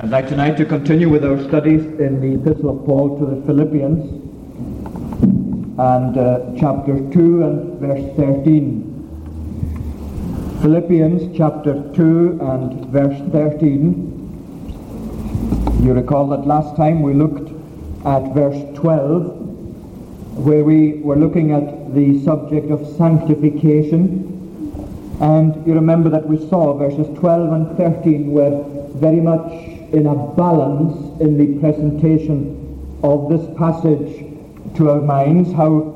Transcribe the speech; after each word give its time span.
I'd 0.00 0.10
like 0.10 0.28
tonight 0.28 0.56
to 0.58 0.64
continue 0.64 1.08
with 1.08 1.24
our 1.24 1.42
studies 1.48 1.84
in 1.98 2.20
the 2.20 2.34
Epistle 2.40 2.70
of 2.70 2.86
Paul 2.86 3.18
to 3.18 3.26
the 3.26 3.42
Philippians 3.46 3.98
and 5.76 6.16
uh, 6.16 6.52
chapter 6.56 7.00
2 7.10 7.42
and 7.42 7.80
verse 7.80 8.04
13. 8.16 8.94
Philippians 10.62 11.36
chapter 11.36 11.82
2 11.94 12.38
and 12.40 12.86
verse 12.90 13.20
13. 13.32 15.82
You 15.82 15.94
recall 15.94 16.28
that 16.28 16.46
last 16.46 16.76
time 16.76 17.02
we 17.02 17.12
looked 17.12 17.50
at 18.06 18.32
verse 18.34 18.62
12 18.78 19.34
where 20.38 20.62
we 20.62 21.00
were 21.00 21.16
looking 21.16 21.50
at 21.50 21.92
the 21.92 22.22
subject 22.22 22.70
of 22.70 22.86
sanctification 22.96 24.36
and 25.20 25.66
you 25.66 25.74
remember 25.74 26.08
that 26.08 26.24
we 26.24 26.38
saw 26.48 26.78
verses 26.78 27.08
12 27.18 27.52
and 27.52 27.76
13 27.76 28.30
were 28.30 28.62
very 28.94 29.20
much 29.20 29.77
in 29.92 30.06
a 30.06 30.14
balance 30.34 31.20
in 31.20 31.38
the 31.38 31.58
presentation 31.60 33.00
of 33.02 33.30
this 33.30 33.46
passage 33.56 34.24
to 34.76 34.90
our 34.90 35.00
minds, 35.00 35.52
how 35.52 35.94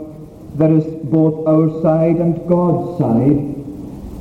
there 0.54 0.72
is 0.72 0.84
both 1.04 1.46
our 1.46 1.82
side 1.82 2.16
and 2.16 2.48
God's 2.48 2.98
side, 2.98 3.42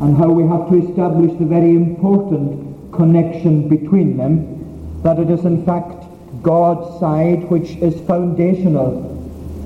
and 0.01 0.17
how 0.17 0.29
we 0.29 0.43
have 0.43 0.69
to 0.69 0.89
establish 0.89 1.37
the 1.39 1.45
very 1.45 1.75
important 1.75 2.91
connection 2.93 3.69
between 3.69 4.17
them, 4.17 5.01
that 5.03 5.19
it 5.19 5.29
is 5.29 5.45
in 5.45 5.65
fact 5.65 6.05
God's 6.41 6.99
side 6.99 7.43
which 7.49 7.71
is 7.77 7.99
foundational, 8.07 9.09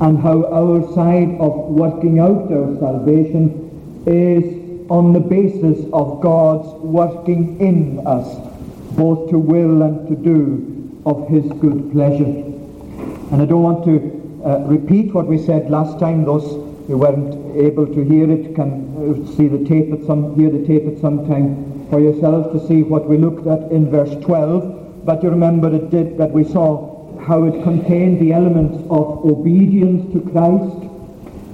and 0.01 0.19
how 0.19 0.45
our 0.51 0.93
side 0.93 1.37
of 1.39 1.53
working 1.69 2.19
out 2.19 2.51
our 2.51 2.77
salvation 2.79 4.03
is 4.05 4.61
on 4.89 5.13
the 5.13 5.19
basis 5.19 5.83
of 5.93 6.21
God's 6.21 6.67
working 6.83 7.59
in 7.59 8.05
us 8.05 8.54
both 8.95 9.29
to 9.29 9.37
will 9.37 9.81
and 9.81 10.07
to 10.07 10.15
do 10.15 11.01
of 11.05 11.27
his 11.27 11.45
good 11.59 11.91
pleasure. 11.91 12.25
And 13.31 13.41
I 13.41 13.45
don't 13.45 13.63
want 13.63 13.85
to 13.85 14.41
uh, 14.45 14.59
repeat 14.59 15.13
what 15.13 15.27
we 15.27 15.37
said 15.37 15.69
last 15.69 15.99
time. 15.99 16.25
Those 16.25 16.43
who 16.87 16.97
weren't 16.97 17.57
able 17.57 17.85
to 17.87 18.03
hear 18.03 18.29
it 18.29 18.55
can 18.55 18.71
uh, 18.95 19.35
see 19.35 19.47
the 19.47 19.63
tape 19.65 19.91
at 19.93 20.05
some, 20.05 20.35
hear 20.35 20.49
the 20.49 20.65
tape 20.65 20.87
at 20.87 20.99
some 20.99 21.27
time 21.27 21.87
for 21.89 21.99
yourselves 21.99 22.51
to 22.53 22.67
see 22.67 22.83
what 22.83 23.07
we 23.07 23.17
looked 23.17 23.47
at 23.47 23.71
in 23.71 23.89
verse 23.89 24.13
12. 24.23 25.05
But 25.05 25.21
you 25.23 25.29
remember 25.29 25.73
it 25.73 25.89
did 25.91 26.17
that 26.17 26.31
we 26.31 26.43
saw 26.43 27.19
how 27.21 27.45
it 27.45 27.63
contained 27.63 28.21
the 28.21 28.33
elements 28.33 28.77
of 28.89 29.25
obedience 29.25 30.11
to 30.13 30.21
Christ, 30.31 30.91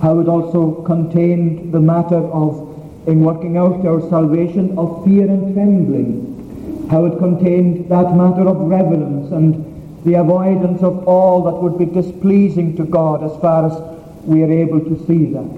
how 0.02 0.20
it 0.20 0.28
also 0.28 0.82
contained 0.84 1.74
the 1.74 1.80
matter 1.80 2.18
of, 2.18 3.08
in 3.08 3.22
working 3.22 3.58
out 3.58 3.86
our 3.86 4.02
salvation, 4.10 4.78
of 4.78 5.04
fear 5.06 5.24
and 5.24 5.54
trembling 5.54 6.31
how 6.92 7.06
it 7.06 7.18
contained 7.20 7.90
that 7.90 8.14
matter 8.18 8.46
of 8.50 8.58
reverence 8.58 9.32
and 9.32 10.04
the 10.04 10.16
avoidance 10.16 10.84
of 10.84 11.08
all 11.08 11.42
that 11.44 11.56
would 11.56 11.78
be 11.80 11.86
displeasing 11.86 12.76
to 12.76 12.84
God 12.84 13.24
as 13.24 13.32
far 13.40 13.66
as 13.66 13.80
we 14.26 14.44
are 14.44 14.52
able 14.52 14.82
to 14.82 15.08
see 15.08 15.28
that. 15.32 15.50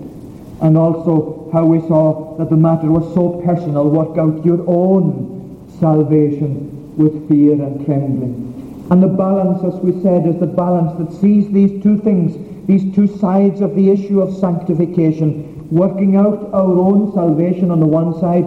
And 0.61 0.77
also 0.77 1.49
how 1.51 1.65
we 1.65 1.79
saw 1.87 2.37
that 2.37 2.51
the 2.51 2.55
matter 2.55 2.91
was 2.91 3.11
so 3.15 3.41
personal, 3.43 3.89
work 3.89 4.15
out 4.19 4.45
your 4.45 4.63
own 4.67 5.67
salvation 5.79 6.95
with 6.97 7.27
fear 7.27 7.53
and 7.53 7.83
trembling. 7.83 8.85
And 8.91 9.01
the 9.01 9.07
balance, 9.07 9.63
as 9.63 9.81
we 9.81 10.03
said, 10.03 10.27
is 10.27 10.39
the 10.39 10.45
balance 10.45 10.95
that 10.99 11.19
sees 11.19 11.51
these 11.51 11.81
two 11.81 11.97
things, 12.01 12.37
these 12.67 12.93
two 12.93 13.07
sides 13.17 13.59
of 13.61 13.75
the 13.75 13.89
issue 13.89 14.21
of 14.21 14.37
sanctification, 14.37 15.67
working 15.71 16.15
out 16.15 16.53
our 16.53 16.77
own 16.77 17.11
salvation 17.15 17.71
on 17.71 17.79
the 17.79 17.87
one 17.87 18.19
side 18.19 18.45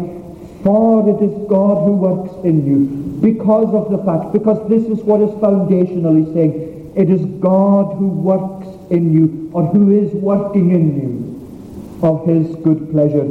for 0.66 1.08
it 1.08 1.22
is 1.22 1.48
God 1.48 1.84
who 1.84 1.92
works 1.92 2.34
in 2.44 2.66
you. 2.66 2.86
Because 3.22 3.72
of 3.72 3.88
the 3.88 4.02
fact, 4.02 4.32
because 4.32 4.58
this 4.68 4.82
is 4.86 4.98
what 5.04 5.20
is 5.20 5.30
foundationally 5.38 6.26
saying, 6.34 6.92
it 6.96 7.08
is 7.08 7.24
God 7.38 7.94
who 7.96 8.08
works 8.08 8.66
in 8.90 9.12
you, 9.12 9.48
or 9.54 9.64
who 9.66 9.92
is 9.92 10.12
working 10.14 10.72
in 10.72 11.00
you 11.00 12.02
of 12.02 12.26
his 12.26 12.56
good 12.64 12.90
pleasure, 12.90 13.26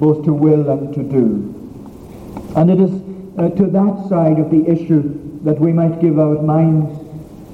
both 0.00 0.24
to 0.24 0.32
will 0.32 0.70
and 0.70 0.94
to 0.94 1.02
do. 1.02 1.54
And 2.56 2.70
it 2.70 2.80
is 2.80 2.90
uh, 3.36 3.50
to 3.50 3.66
that 3.66 4.08
side 4.08 4.38
of 4.38 4.50
the 4.50 4.66
issue 4.66 5.02
that 5.44 5.60
we 5.60 5.74
might 5.74 6.00
give 6.00 6.18
our 6.18 6.40
minds 6.40 6.88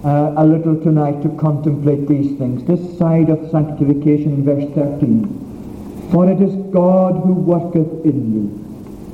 uh, 0.04 0.34
a 0.36 0.46
little 0.46 0.80
tonight 0.80 1.22
to 1.22 1.28
contemplate 1.40 2.06
these 2.06 2.38
things. 2.38 2.62
This 2.68 2.98
side 2.98 3.30
of 3.30 3.50
sanctification, 3.50 4.44
verse 4.44 4.72
13. 4.76 6.06
For 6.12 6.30
it 6.30 6.40
is 6.40 6.54
God 6.72 7.20
who 7.24 7.32
worketh 7.34 8.04
in 8.04 8.32
you 8.32 8.63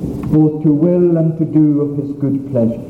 both 0.01 0.63
to 0.63 0.71
will 0.71 1.17
and 1.17 1.37
to 1.37 1.45
do 1.45 1.81
of 1.81 1.97
his 1.97 2.11
good 2.17 2.51
pleasure. 2.51 2.81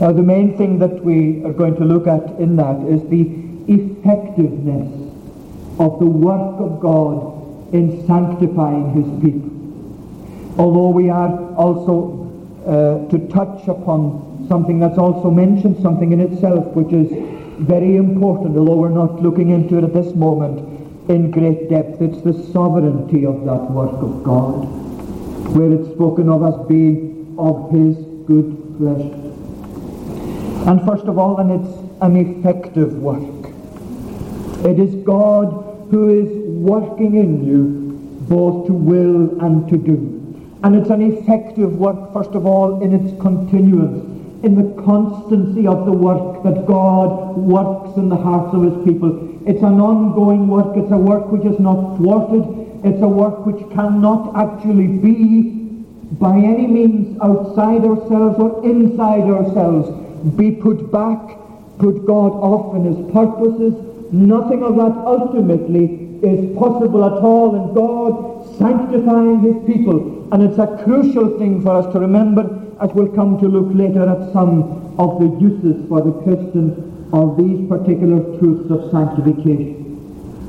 Now 0.00 0.12
the 0.12 0.22
main 0.22 0.56
thing 0.56 0.78
that 0.80 1.04
we 1.04 1.44
are 1.44 1.52
going 1.52 1.76
to 1.76 1.84
look 1.84 2.06
at 2.06 2.38
in 2.40 2.56
that 2.56 2.80
is 2.86 3.02
the 3.08 3.22
effectiveness 3.72 4.90
of 5.78 5.98
the 6.00 6.06
work 6.06 6.60
of 6.60 6.80
God 6.80 7.74
in 7.74 8.06
sanctifying 8.06 8.92
his 8.92 9.22
people. 9.22 9.50
Although 10.58 10.90
we 10.90 11.10
are 11.10 11.54
also 11.54 12.20
uh, 12.66 13.08
to 13.10 13.18
touch 13.28 13.66
upon 13.68 14.46
something 14.48 14.80
that's 14.80 14.98
also 14.98 15.30
mentioned, 15.30 15.80
something 15.82 16.12
in 16.12 16.20
itself 16.20 16.66
which 16.74 16.92
is 16.92 17.08
very 17.58 17.96
important, 17.96 18.56
although 18.56 18.76
we're 18.76 18.88
not 18.88 19.22
looking 19.22 19.50
into 19.50 19.78
it 19.78 19.84
at 19.84 19.94
this 19.94 20.14
moment 20.14 20.58
in 21.08 21.30
great 21.30 21.68
depth. 21.70 22.00
It's 22.00 22.20
the 22.22 22.32
sovereignty 22.52 23.26
of 23.26 23.44
that 23.44 23.70
work 23.70 24.02
of 24.02 24.24
God 24.24 24.93
where 25.52 25.72
it's 25.72 25.88
spoken 25.94 26.28
of 26.28 26.42
as 26.42 26.66
being 26.68 27.34
of 27.38 27.70
his 27.70 27.96
good 28.26 28.76
pleasure. 28.78 29.24
And 30.68 30.84
first 30.86 31.04
of 31.04 31.18
all, 31.18 31.38
and 31.38 31.50
it's 31.50 31.74
an 32.00 32.16
effective 32.16 32.94
work. 32.94 33.52
It 34.64 34.78
is 34.78 34.94
God 35.04 35.88
who 35.90 36.08
is 36.08 36.30
working 36.48 37.16
in 37.16 37.44
you 37.44 37.84
both 38.28 38.66
to 38.66 38.72
will 38.72 39.38
and 39.42 39.68
to 39.68 39.76
do. 39.76 40.10
And 40.62 40.74
it's 40.74 40.88
an 40.88 41.02
effective 41.02 41.76
work, 41.76 42.12
first 42.14 42.30
of 42.30 42.46
all, 42.46 42.82
in 42.82 42.94
its 42.94 43.20
continuance, 43.20 44.02
in 44.42 44.54
the 44.54 44.82
constancy 44.82 45.66
of 45.66 45.84
the 45.84 45.92
work 45.92 46.42
that 46.42 46.66
God 46.66 47.36
works 47.36 47.98
in 47.98 48.08
the 48.08 48.16
hearts 48.16 48.54
of 48.54 48.62
his 48.62 48.84
people. 48.86 49.30
It's 49.46 49.62
an 49.62 49.78
ongoing 49.78 50.48
work. 50.48 50.74
It's 50.74 50.90
a 50.90 50.96
work 50.96 51.30
which 51.30 51.44
is 51.44 51.60
not 51.60 51.98
thwarted. 51.98 52.63
It's 52.84 53.02
a 53.02 53.08
work 53.08 53.46
which 53.46 53.60
cannot 53.72 54.36
actually 54.36 54.86
be 54.86 55.64
by 56.20 56.36
any 56.36 56.66
means 56.66 57.18
outside 57.22 57.82
ourselves 57.84 58.38
or 58.38 58.62
inside 58.64 59.22
ourselves 59.22 59.88
be 60.36 60.50
put 60.50 60.92
back, 60.92 61.18
put 61.78 62.06
God 62.06 62.32
off 62.32 62.76
in 62.76 62.84
his 62.84 63.12
purposes. 63.12 63.74
Nothing 64.12 64.62
of 64.62 64.76
that 64.76 64.94
ultimately 65.06 66.18
is 66.22 66.56
possible 66.58 67.04
at 67.04 67.22
all 67.24 67.56
in 67.56 67.74
God 67.74 68.58
sanctifying 68.58 69.40
his 69.40 69.56
people. 69.66 70.28
And 70.32 70.42
it's 70.42 70.58
a 70.58 70.80
crucial 70.84 71.38
thing 71.38 71.62
for 71.62 71.76
us 71.76 71.92
to 71.94 71.98
remember 71.98 72.42
as 72.80 72.90
we'll 72.92 73.14
come 73.14 73.38
to 73.40 73.48
look 73.48 73.74
later 73.74 74.08
at 74.08 74.32
some 74.32 74.94
of 74.98 75.20
the 75.20 75.28
uses 75.40 75.88
for 75.88 76.02
the 76.02 76.12
Christian 76.22 77.08
of 77.12 77.36
these 77.36 77.68
particular 77.68 78.20
truths 78.38 78.70
of 78.70 78.90
sanctification. 78.90 79.83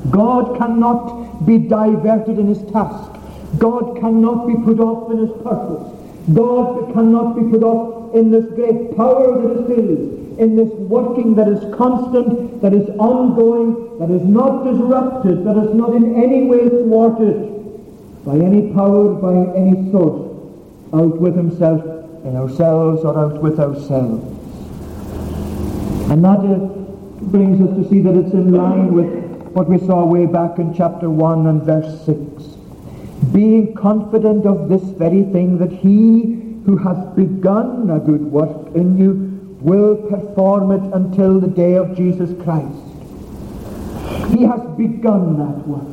God 0.10 0.58
cannot 0.58 1.46
be 1.46 1.58
diverted 1.58 2.40
in 2.40 2.48
his 2.48 2.62
task. 2.72 3.12
God 3.58 3.98
cannot 4.00 4.48
be 4.48 4.56
put 4.56 4.80
off 4.80 5.12
in 5.12 5.20
his 5.20 5.32
purpose. 5.42 5.92
God 6.34 6.94
cannot 6.94 7.36
be 7.36 7.50
put 7.50 7.64
off 7.64 8.16
in 8.16 8.32
this 8.32 8.46
great 8.54 8.96
power 8.96 9.42
that 9.42 9.62
is 9.62 9.68
his, 9.70 10.40
in 10.40 10.56
this 10.56 10.72
working 10.74 11.36
that 11.36 11.48
is 11.48 11.60
constant, 11.76 12.62
that 12.62 12.74
is 12.74 12.90
ongoing, 12.98 14.00
that 14.00 14.12
is 14.12 14.24
not 14.24 14.64
disrupted, 14.64 15.46
that 15.46 15.58
is 15.58 15.74
not 15.74 15.96
in 15.96 16.22
any 16.22 16.46
way 16.46 16.68
thwarted 16.68 17.52
by 18.26 18.36
any 18.36 18.74
power, 18.74 19.14
by 19.14 19.56
any 19.56 19.92
source, 19.92 20.32
out 20.94 21.20
with 21.22 21.36
himself, 21.36 21.84
in 22.26 22.36
ourselves, 22.36 23.04
or 23.04 23.18
out 23.18 23.42
with 23.42 23.60
ourselves. 23.60 24.24
And 26.10 26.24
that 26.24 26.40
uh, 26.40 26.58
brings 27.30 27.62
us 27.62 27.76
to 27.78 27.90
see 27.90 28.00
that 28.02 28.16
it's 28.16 28.34
in 28.34 28.52
line 28.52 28.94
with 28.94 29.25
what 29.56 29.70
we 29.70 29.78
saw 29.88 30.04
way 30.04 30.26
back 30.26 30.60
in 30.60 30.74
chapter 30.74 31.10
1 31.10 31.48
and 31.48 31.64
verse 31.64 32.06
6. 32.06 32.44
Being 33.32 33.74
confident 33.74 34.46
of 34.46 34.68
this 34.68 34.84
very 35.00 35.24
thing, 35.32 35.58
that 35.60 35.72
he 35.72 36.60
who 36.66 36.76
hath 36.76 37.16
begun 37.16 37.90
a 37.90 37.98
good 37.98 38.22
work 38.22 38.76
in 38.76 38.98
you 38.98 39.14
will 39.62 39.96
perform 40.10 40.72
it 40.72 40.94
until 40.94 41.40
the 41.40 41.48
day 41.48 41.76
of 41.76 41.96
Jesus 41.96 42.36
Christ. 42.44 42.84
He 44.36 44.44
has 44.44 44.60
begun 44.76 45.40
that 45.40 45.66
work. 45.66 45.88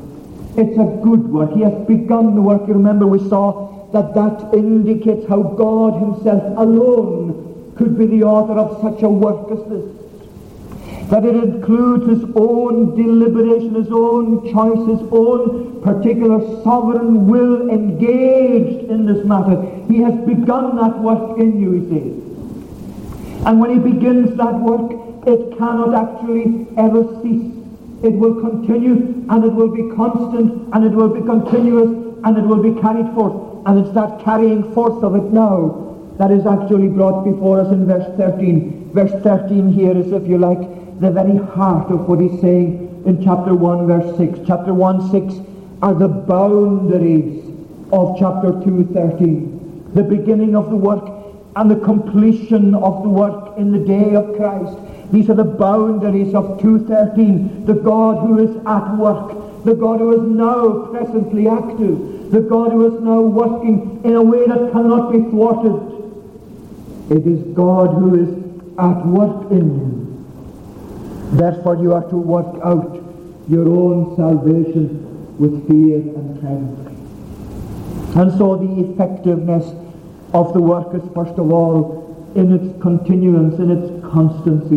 It's 0.59 0.77
a 0.77 1.01
good 1.01 1.29
work. 1.29 1.53
He 1.53 1.63
has 1.63 1.87
begun 1.87 2.35
the 2.35 2.43
work. 2.43 2.67
You 2.67 2.75
remember 2.75 3.07
we 3.07 3.21
saw 3.29 3.87
that 3.93 4.13
that 4.17 4.53
indicates 4.55 5.29
how 5.29 5.41
God 5.41 6.01
himself 6.01 6.43
alone 6.59 7.75
could 7.77 7.97
be 7.97 8.07
the 8.07 8.25
author 8.25 8.59
of 8.59 8.83
such 8.83 9.05
a 9.05 9.09
work 9.09 9.53
as 9.53 9.65
this 9.71 10.02
that 11.13 11.27
it 11.27 11.35
includes 11.35 12.09
his 12.09 12.25
own 12.37 12.97
deliberation, 12.97 13.75
his 13.75 13.93
own 13.93 14.51
choice, 14.51 14.81
his 14.89 15.07
own 15.13 15.83
particular 15.83 16.41
sovereign 16.63 17.27
will 17.27 17.69
engaged 17.69 18.89
in 18.89 19.05
this 19.05 19.23
matter. 19.27 19.61
He 19.89 19.99
has 19.99 20.15
begun 20.25 20.77
that 20.77 20.99
work 21.01 21.39
in 21.39 21.61
you, 21.61 21.73
he 21.73 21.83
says. 21.91 23.47
And 23.47 23.61
when 23.61 23.75
he 23.75 23.93
begins 23.93 24.35
that 24.39 24.55
work, 24.55 24.91
it 25.27 25.59
cannot 25.59 25.93
actually 25.95 26.67
ever 26.79 27.05
cease. 27.21 27.45
It 28.03 28.15
will 28.15 28.41
continue 28.41 29.27
and 29.29 29.45
it 29.45 29.53
will 29.53 29.69
be 29.69 29.95
constant 29.95 30.73
and 30.73 30.83
it 30.83 30.93
will 30.93 31.11
be 31.11 31.21
continuous 31.21 31.91
and 32.25 32.39
it 32.39 32.45
will 32.45 32.63
be 32.63 32.81
carried 32.81 33.13
forth. 33.13 33.67
And 33.67 33.85
it's 33.85 33.95
that 33.95 34.25
carrying 34.25 34.73
forth 34.73 35.05
of 35.05 35.15
it 35.17 35.31
now 35.31 35.95
that 36.17 36.31
is 36.31 36.47
actually 36.47 36.89
brought 36.89 37.23
before 37.25 37.61
us 37.61 37.71
in 37.71 37.85
verse 37.87 38.09
13. 38.17 38.93
Verse 38.95 39.13
13 39.23 39.71
here 39.73 39.95
is, 39.95 40.11
if 40.11 40.27
you 40.27 40.39
like, 40.39 40.82
the 41.03 41.11
very 41.11 41.37
heart 41.37 41.91
of 41.91 42.07
what 42.07 42.21
he's 42.21 42.41
saying 42.41 43.03
in 43.07 43.23
chapter 43.25 43.55
1, 43.55 43.87
verse 43.89 44.17
6. 44.17 44.39
Chapter 44.47 44.73
1, 44.73 45.11
6 45.11 45.35
are 45.83 45.95
the 45.95 46.07
boundaries 46.07 47.43
of 47.93 48.17
chapter 48.21 48.53
2, 48.63 48.91
13. 48.95 49.91
The 49.95 50.03
beginning 50.05 50.55
of 50.55 50.71
the 50.71 50.77
work 50.77 51.03
and 51.57 51.69
the 51.69 51.81
completion 51.85 52.77
of 52.77 53.03
the 53.03 53.09
work 53.09 53.59
in 53.59 53.73
the 53.73 53.81
day 53.81 54.15
of 54.15 54.37
Christ. 54.37 54.79
These 55.11 55.29
are 55.29 55.35
the 55.35 55.45
boundaries 55.45 56.37
of 56.37 56.61
2.13. 56.61 57.67
The 57.67 57.75
God 57.75 58.25
who 58.25 58.39
is 58.39 58.57
at 58.65 58.97
work. 58.97 59.65
The 59.65 59.75
God 59.75 59.99
who 59.99 60.13
is 60.15 60.23
now 60.23 60.87
presently 60.87 61.49
active. 61.49 62.31
The 62.31 62.41
God 62.41 62.71
who 62.71 62.95
is 62.95 63.03
now 63.03 63.21
working 63.21 64.01
in 64.05 64.15
a 64.15 64.23
way 64.23 64.47
that 64.47 64.71
cannot 64.71 65.11
be 65.11 65.19
thwarted. 65.19 65.83
It 67.11 67.27
is 67.27 67.43
God 67.55 67.89
who 67.89 68.15
is 68.23 68.29
at 68.79 69.05
work 69.05 69.51
in 69.51 69.77
you. 69.77 70.12
Therefore 71.33 71.77
you 71.77 71.93
are 71.95 72.09
to 72.11 72.17
work 72.17 72.61
out 72.63 73.03
your 73.49 73.67
own 73.69 74.17
salvation 74.17 75.39
with 75.39 75.67
fear 75.67 75.97
and 75.97 76.39
trembling. 76.41 76.93
And 78.15 78.31
so 78.39 78.57
the 78.57 78.93
effectiveness 78.93 79.75
of 80.35 80.53
the 80.53 80.61
work 80.61 80.95
is 80.95 81.03
first 81.15 81.39
of 81.39 81.51
all 81.51 82.33
in 82.35 82.53
its 82.53 82.83
continuance, 82.83 83.59
in 83.59 83.71
its 83.71 84.05
constancy, 84.13 84.77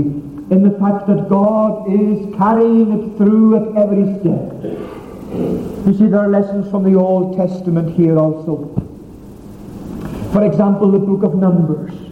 in 0.50 0.63
the 0.63 0.78
fact 0.80 1.07
that 1.07 1.28
God 1.28 1.92
is 1.92 2.34
carrying 2.38 2.92
it 2.92 3.18
through 3.18 3.56
at 3.57 3.78
every 3.84 4.06
step. 4.19 4.63
You 5.86 5.94
see, 5.98 6.07
there 6.07 6.19
are 6.19 6.30
lessons 6.30 6.72
from 6.72 6.84
the 6.84 6.98
Old 6.98 7.36
Testament 7.36 7.96
here 7.96 8.18
also. 8.18 8.68
For 10.31 10.46
example, 10.46 10.92
the 10.92 11.00
book 11.00 11.24
of 11.24 11.36
Numbers. 11.36 12.05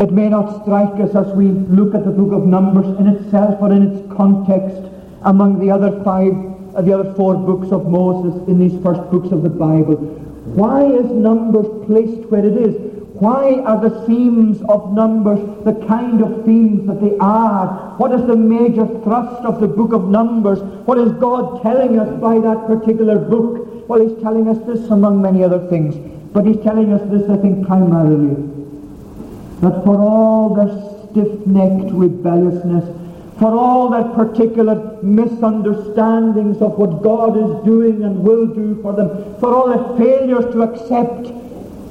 It 0.00 0.12
may 0.12 0.30
not 0.30 0.62
strike 0.62 0.98
us 0.98 1.14
as 1.14 1.30
we 1.34 1.48
look 1.48 1.94
at 1.94 2.06
the 2.06 2.10
book 2.10 2.32
of 2.32 2.46
Numbers 2.46 2.86
in 2.98 3.06
itself 3.06 3.60
or 3.60 3.70
in 3.70 3.82
its 3.82 4.16
context 4.16 4.80
among 5.24 5.60
the 5.60 5.70
other 5.70 6.02
five, 6.02 6.32
uh, 6.74 6.80
the 6.80 6.94
other 6.94 7.12
four 7.12 7.34
books 7.34 7.70
of 7.70 7.86
Moses 7.86 8.48
in 8.48 8.58
these 8.58 8.82
first 8.82 9.02
books 9.10 9.30
of 9.30 9.42
the 9.42 9.50
Bible. 9.50 9.96
Why 10.56 10.86
is 10.86 11.04
Numbers 11.04 11.66
placed 11.84 12.30
where 12.30 12.46
it 12.46 12.56
is? 12.56 12.76
Why 13.12 13.60
are 13.66 13.78
the 13.78 14.06
themes 14.06 14.62
of 14.70 14.94
Numbers 14.94 15.40
the 15.66 15.74
kind 15.86 16.22
of 16.22 16.46
themes 16.46 16.86
that 16.86 17.02
they 17.02 17.18
are? 17.18 17.94
What 17.98 18.12
is 18.12 18.26
the 18.26 18.36
major 18.36 18.86
thrust 19.04 19.44
of 19.44 19.60
the 19.60 19.68
book 19.68 19.92
of 19.92 20.08
Numbers? 20.08 20.60
What 20.86 20.96
is 20.96 21.12
God 21.20 21.60
telling 21.62 21.98
us 21.98 22.08
by 22.22 22.38
that 22.38 22.66
particular 22.66 23.18
book? 23.18 23.86
Well, 23.86 24.00
he's 24.00 24.18
telling 24.22 24.48
us 24.48 24.56
this 24.66 24.88
among 24.88 25.20
many 25.20 25.44
other 25.44 25.68
things. 25.68 25.94
But 26.32 26.46
he's 26.46 26.62
telling 26.62 26.90
us 26.90 27.02
this, 27.10 27.28
I 27.28 27.36
think, 27.36 27.66
primarily 27.66 28.59
that 29.60 29.84
for 29.84 29.96
all 30.00 30.54
their 30.54 30.68
stiff-necked 31.10 31.92
rebelliousness, 31.92 32.84
for 33.38 33.52
all 33.54 33.88
their 33.88 34.04
particular 34.14 34.98
misunderstandings 35.02 36.60
of 36.60 36.78
what 36.78 37.02
God 37.02 37.36
is 37.36 37.64
doing 37.64 38.02
and 38.02 38.22
will 38.22 38.46
do 38.46 38.80
for 38.82 38.92
them, 38.92 39.08
for 39.40 39.54
all 39.54 39.68
their 39.68 39.98
failures 39.98 40.44
to 40.52 40.62
accept 40.62 41.32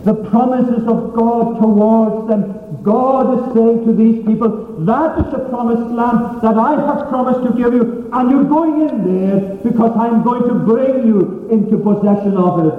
the 0.05 0.13
promises 0.29 0.87
of 0.87 1.13
God 1.13 1.59
towards 1.59 2.27
them, 2.29 2.55
God 2.83 3.37
is 3.37 3.53
saying 3.53 3.85
to 3.85 3.93
these 3.93 4.23
people, 4.25 4.49
that 4.85 5.19
is 5.19 5.31
the 5.31 5.39
promised 5.49 5.91
land 5.91 6.41
that 6.41 6.57
I 6.57 6.75
have 6.75 7.09
promised 7.09 7.41
to 7.43 7.51
give 7.57 7.73
you, 7.73 8.09
and 8.13 8.31
you're 8.31 8.45
going 8.45 8.87
in 8.87 9.03
there 9.03 9.55
because 9.57 9.91
I'm 9.97 10.23
going 10.23 10.47
to 10.47 10.53
bring 10.53 11.05
you 11.05 11.47
into 11.51 11.77
possession 11.77 12.37
of 12.37 12.65
it. 12.65 12.73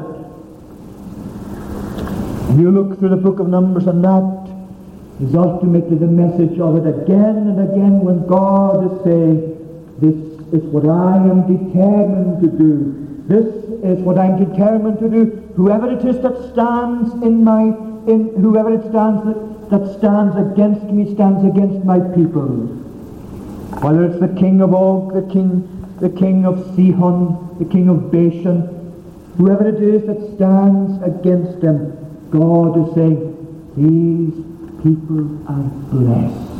You 2.58 2.70
look 2.70 2.98
through 2.98 3.10
the 3.10 3.16
book 3.16 3.38
of 3.38 3.48
Numbers 3.48 3.86
and 3.86 4.02
that 4.02 4.39
is 5.22 5.34
ultimately 5.34 5.96
the 5.96 6.06
message 6.06 6.58
of 6.58 6.76
it 6.76 6.86
again 6.88 7.36
and 7.52 7.60
again 7.60 8.00
when 8.00 8.26
God 8.26 8.84
is 8.88 9.04
saying, 9.04 9.56
this 10.00 10.16
is 10.52 10.64
what 10.72 10.88
I 10.88 11.16
am 11.16 11.44
determined 11.44 12.40
to 12.40 12.48
do. 12.48 12.96
This 13.28 13.46
is 13.84 13.98
what 14.02 14.18
I'm 14.18 14.42
determined 14.42 14.98
to 15.00 15.08
do. 15.08 15.52
Whoever 15.56 15.92
it 15.92 16.04
is 16.04 16.20
that 16.22 16.52
stands 16.52 17.12
in 17.22 17.44
my, 17.44 17.64
in 18.08 18.34
whoever 18.40 18.72
it 18.72 18.80
stands 18.88 19.24
that, 19.24 19.70
that 19.70 19.98
stands 19.98 20.36
against 20.36 20.84
me 20.86 21.14
stands 21.14 21.44
against 21.44 21.84
my 21.84 22.00
people. 22.16 22.48
Whether 23.84 24.04
it's 24.04 24.20
the 24.20 24.34
king 24.40 24.62
of 24.62 24.74
Og, 24.74 25.12
the 25.12 25.32
king, 25.32 25.68
the 26.00 26.10
king 26.10 26.46
of 26.46 26.58
Sihon, 26.74 27.58
the 27.58 27.66
king 27.66 27.88
of 27.88 28.10
Bashan, 28.10 28.66
whoever 29.36 29.68
it 29.68 29.82
is 29.82 30.06
that 30.06 30.34
stands 30.34 31.00
against 31.02 31.60
them, 31.60 31.92
God 32.30 32.88
is 32.88 32.94
saying, 32.94 33.36
these 33.76 34.49
people 34.82 35.20
are 35.46 35.62
blessed. 35.92 36.50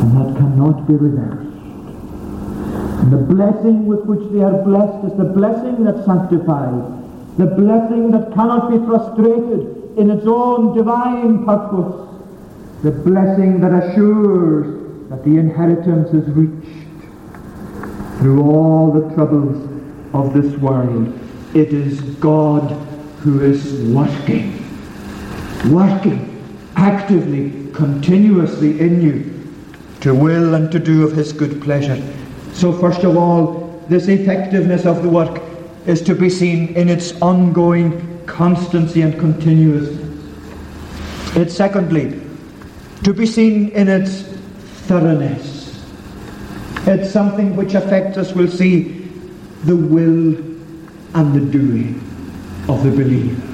And 0.00 0.16
that 0.16 0.36
cannot 0.36 0.86
be 0.86 0.94
reversed. 0.94 1.50
And 3.00 3.12
the 3.12 3.18
blessing 3.18 3.86
with 3.86 4.04
which 4.04 4.30
they 4.32 4.42
are 4.42 4.62
blessed 4.62 5.12
is 5.12 5.18
the 5.18 5.24
blessing 5.24 5.84
that 5.84 6.04
sanctifies, 6.06 6.84
the 7.36 7.46
blessing 7.46 8.10
that 8.12 8.32
cannot 8.32 8.70
be 8.70 8.78
frustrated 8.86 9.98
in 9.98 10.10
its 10.10 10.26
own 10.26 10.74
divine 10.74 11.44
purpose, 11.44 12.08
the 12.82 12.92
blessing 12.92 13.60
that 13.60 13.72
assures 13.72 15.10
that 15.10 15.22
the 15.24 15.36
inheritance 15.36 16.08
is 16.14 16.28
reached 16.30 16.86
through 18.18 18.42
all 18.42 18.90
the 18.90 19.14
troubles 19.14 19.68
of 20.14 20.32
this 20.32 20.56
world. 20.60 21.08
It 21.54 21.74
is 21.74 22.00
God 22.16 22.70
who 23.20 23.42
is 23.42 23.82
working, 23.94 24.56
working 25.70 26.29
actively, 26.80 27.70
continuously 27.74 28.80
in 28.80 29.02
you 29.02 29.36
to 30.00 30.14
will 30.14 30.54
and 30.54 30.72
to 30.72 30.78
do 30.78 31.06
of 31.06 31.12
his 31.12 31.30
good 31.30 31.60
pleasure. 31.62 32.02
So 32.54 32.72
first 32.72 33.04
of 33.04 33.18
all, 33.18 33.84
this 33.88 34.08
effectiveness 34.08 34.86
of 34.86 35.02
the 35.02 35.08
work 35.08 35.42
is 35.86 36.00
to 36.02 36.14
be 36.14 36.30
seen 36.30 36.68
in 36.68 36.88
its 36.88 37.20
ongoing 37.20 38.24
constancy 38.24 39.02
and 39.02 39.18
continuousness. 39.18 40.00
It's 41.36 41.54
secondly, 41.54 42.18
to 43.04 43.12
be 43.12 43.26
seen 43.26 43.68
in 43.70 43.88
its 43.88 44.22
thoroughness. 44.88 45.84
It's 46.86 47.10
something 47.10 47.56
which 47.56 47.74
affects 47.74 48.16
us, 48.16 48.32
we'll 48.32 48.48
see, 48.48 49.06
the 49.64 49.76
will 49.76 50.34
and 51.14 51.34
the 51.34 51.40
doing 51.40 51.96
of 52.68 52.82
the 52.84 52.90
believer. 52.90 53.50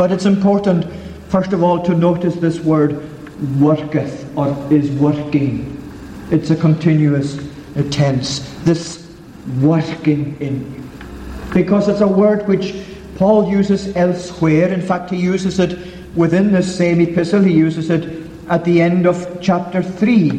But 0.00 0.12
it's 0.12 0.24
important, 0.24 0.86
first 1.28 1.52
of 1.52 1.62
all, 1.62 1.82
to 1.82 1.94
notice 1.94 2.34
this 2.36 2.58
word 2.60 3.06
worketh 3.60 4.34
or 4.34 4.48
is 4.72 4.90
working. 4.92 5.76
It's 6.30 6.48
a 6.48 6.56
continuous 6.56 7.38
tense. 7.90 8.38
This 8.62 9.14
working 9.60 10.38
in. 10.40 10.88
Because 11.52 11.86
it's 11.86 12.00
a 12.00 12.08
word 12.08 12.48
which 12.48 12.74
Paul 13.16 13.50
uses 13.50 13.94
elsewhere. 13.94 14.72
In 14.72 14.80
fact, 14.80 15.10
he 15.10 15.18
uses 15.18 15.58
it 15.58 15.78
within 16.16 16.50
this 16.50 16.74
same 16.74 17.02
epistle. 17.02 17.42
He 17.42 17.52
uses 17.52 17.90
it 17.90 18.26
at 18.48 18.64
the 18.64 18.80
end 18.80 19.04
of 19.04 19.38
chapter 19.42 19.82
3. 19.82 20.30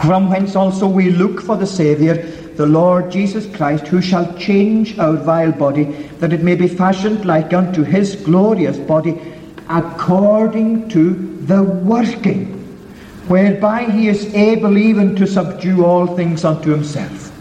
From 0.00 0.30
whence 0.30 0.56
also 0.56 0.88
we 0.88 1.10
look 1.10 1.42
for 1.42 1.58
the 1.58 1.66
Saviour, 1.66 2.24
the 2.56 2.66
Lord 2.66 3.10
Jesus 3.10 3.46
Christ, 3.56 3.86
who 3.86 4.00
shall 4.00 4.36
change 4.38 4.98
our 4.98 5.16
vile 5.16 5.52
body, 5.52 5.84
that 6.20 6.32
it 6.32 6.42
may 6.42 6.54
be 6.54 6.68
fashioned 6.68 7.24
like 7.24 7.52
unto 7.52 7.82
his 7.82 8.16
glorious 8.16 8.78
body, 8.78 9.20
according 9.68 10.88
to 10.90 11.14
the 11.42 11.62
working, 11.62 12.46
whereby 13.28 13.84
he 13.84 14.08
is 14.08 14.32
able 14.34 14.78
even 14.78 15.14
to 15.16 15.26
subdue 15.26 15.84
all 15.84 16.06
things 16.06 16.44
unto 16.44 16.70
himself. 16.70 17.32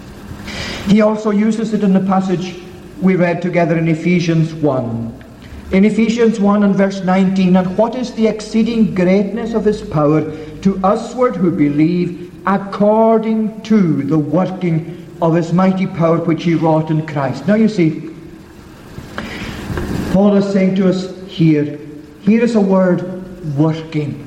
He 0.87 1.01
also 1.01 1.31
uses 1.31 1.73
it 1.73 1.83
in 1.83 1.93
the 1.93 1.99
passage 2.01 2.61
we 3.01 3.15
read 3.15 3.41
together 3.41 3.77
in 3.77 3.87
Ephesians 3.87 4.53
1. 4.53 5.23
In 5.71 5.83
Ephesians 5.83 6.39
1 6.39 6.63
and 6.63 6.75
verse 6.75 7.03
19, 7.03 7.55
and 7.55 7.77
what 7.77 7.95
is 7.95 8.13
the 8.13 8.27
exceeding 8.27 8.93
greatness 8.93 9.53
of 9.53 9.65
his 9.65 9.81
power 9.81 10.21
to 10.61 10.79
usward 10.83 11.35
who 11.35 11.51
believe, 11.51 12.31
according 12.45 13.61
to 13.63 14.03
the 14.03 14.17
working 14.17 15.04
of 15.21 15.35
his 15.35 15.53
mighty 15.53 15.87
power 15.87 16.17
which 16.17 16.43
he 16.43 16.55
wrought 16.55 16.89
in 16.91 17.05
Christ. 17.05 17.47
Now 17.47 17.55
you 17.55 17.69
see, 17.69 18.15
Paul 20.11 20.35
is 20.35 20.51
saying 20.51 20.75
to 20.75 20.89
us 20.89 21.15
here, 21.27 21.79
here 22.21 22.43
is 22.43 22.55
a 22.55 22.61
word 22.61 23.55
working. 23.57 24.21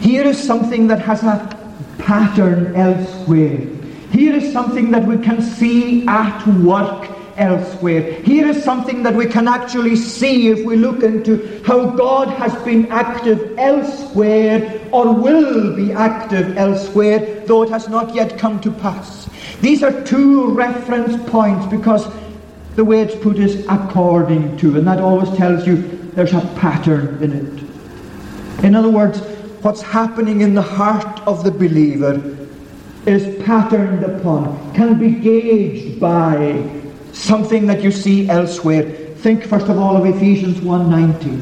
Here 0.00 0.24
is 0.24 0.42
something 0.42 0.86
that 0.88 1.00
has 1.00 1.22
a 1.22 1.56
pattern 1.98 2.74
elsewhere. 2.76 3.58
Here 4.12 4.34
is 4.34 4.52
something 4.52 4.90
that 4.92 5.06
we 5.06 5.18
can 5.18 5.42
see 5.42 6.06
at 6.06 6.46
work 6.46 7.10
elsewhere. 7.36 8.20
Here 8.22 8.46
is 8.46 8.62
something 8.62 9.02
that 9.02 9.14
we 9.14 9.26
can 9.26 9.48
actually 9.48 9.96
see 9.96 10.48
if 10.48 10.64
we 10.64 10.76
look 10.76 11.02
into 11.02 11.62
how 11.64 11.90
God 11.90 12.28
has 12.28 12.54
been 12.62 12.86
active 12.86 13.58
elsewhere 13.58 14.80
or 14.92 15.12
will 15.12 15.74
be 15.74 15.92
active 15.92 16.56
elsewhere, 16.56 17.44
though 17.46 17.62
it 17.62 17.70
has 17.70 17.88
not 17.88 18.14
yet 18.14 18.38
come 18.38 18.60
to 18.60 18.70
pass. 18.70 19.28
These 19.60 19.82
are 19.82 20.04
two 20.04 20.50
reference 20.50 21.16
points 21.30 21.66
because 21.66 22.06
the 22.74 22.84
way 22.84 23.00
it's 23.00 23.14
put 23.16 23.38
is 23.38 23.64
according 23.68 24.58
to, 24.58 24.76
and 24.76 24.86
that 24.86 25.00
always 25.00 25.30
tells 25.36 25.66
you 25.66 25.76
there's 26.14 26.34
a 26.34 26.40
pattern 26.56 27.22
in 27.22 27.32
it. 27.32 28.64
In 28.64 28.74
other 28.74 28.90
words, 28.90 29.20
what's 29.62 29.82
happening 29.82 30.42
in 30.42 30.54
the 30.54 30.62
heart 30.62 31.20
of 31.26 31.42
the 31.42 31.50
believer 31.50 32.20
is 33.06 33.42
patterned 33.44 34.04
upon, 34.04 34.74
can 34.74 34.98
be 34.98 35.10
gauged 35.10 36.00
by 36.00 36.68
something 37.12 37.66
that 37.66 37.82
you 37.82 37.90
see 37.90 38.28
elsewhere. 38.28 38.82
Think 39.16 39.44
first 39.44 39.68
of 39.68 39.78
all 39.78 39.96
of 39.96 40.04
Ephesians 40.04 40.60
1:19. 40.60 41.40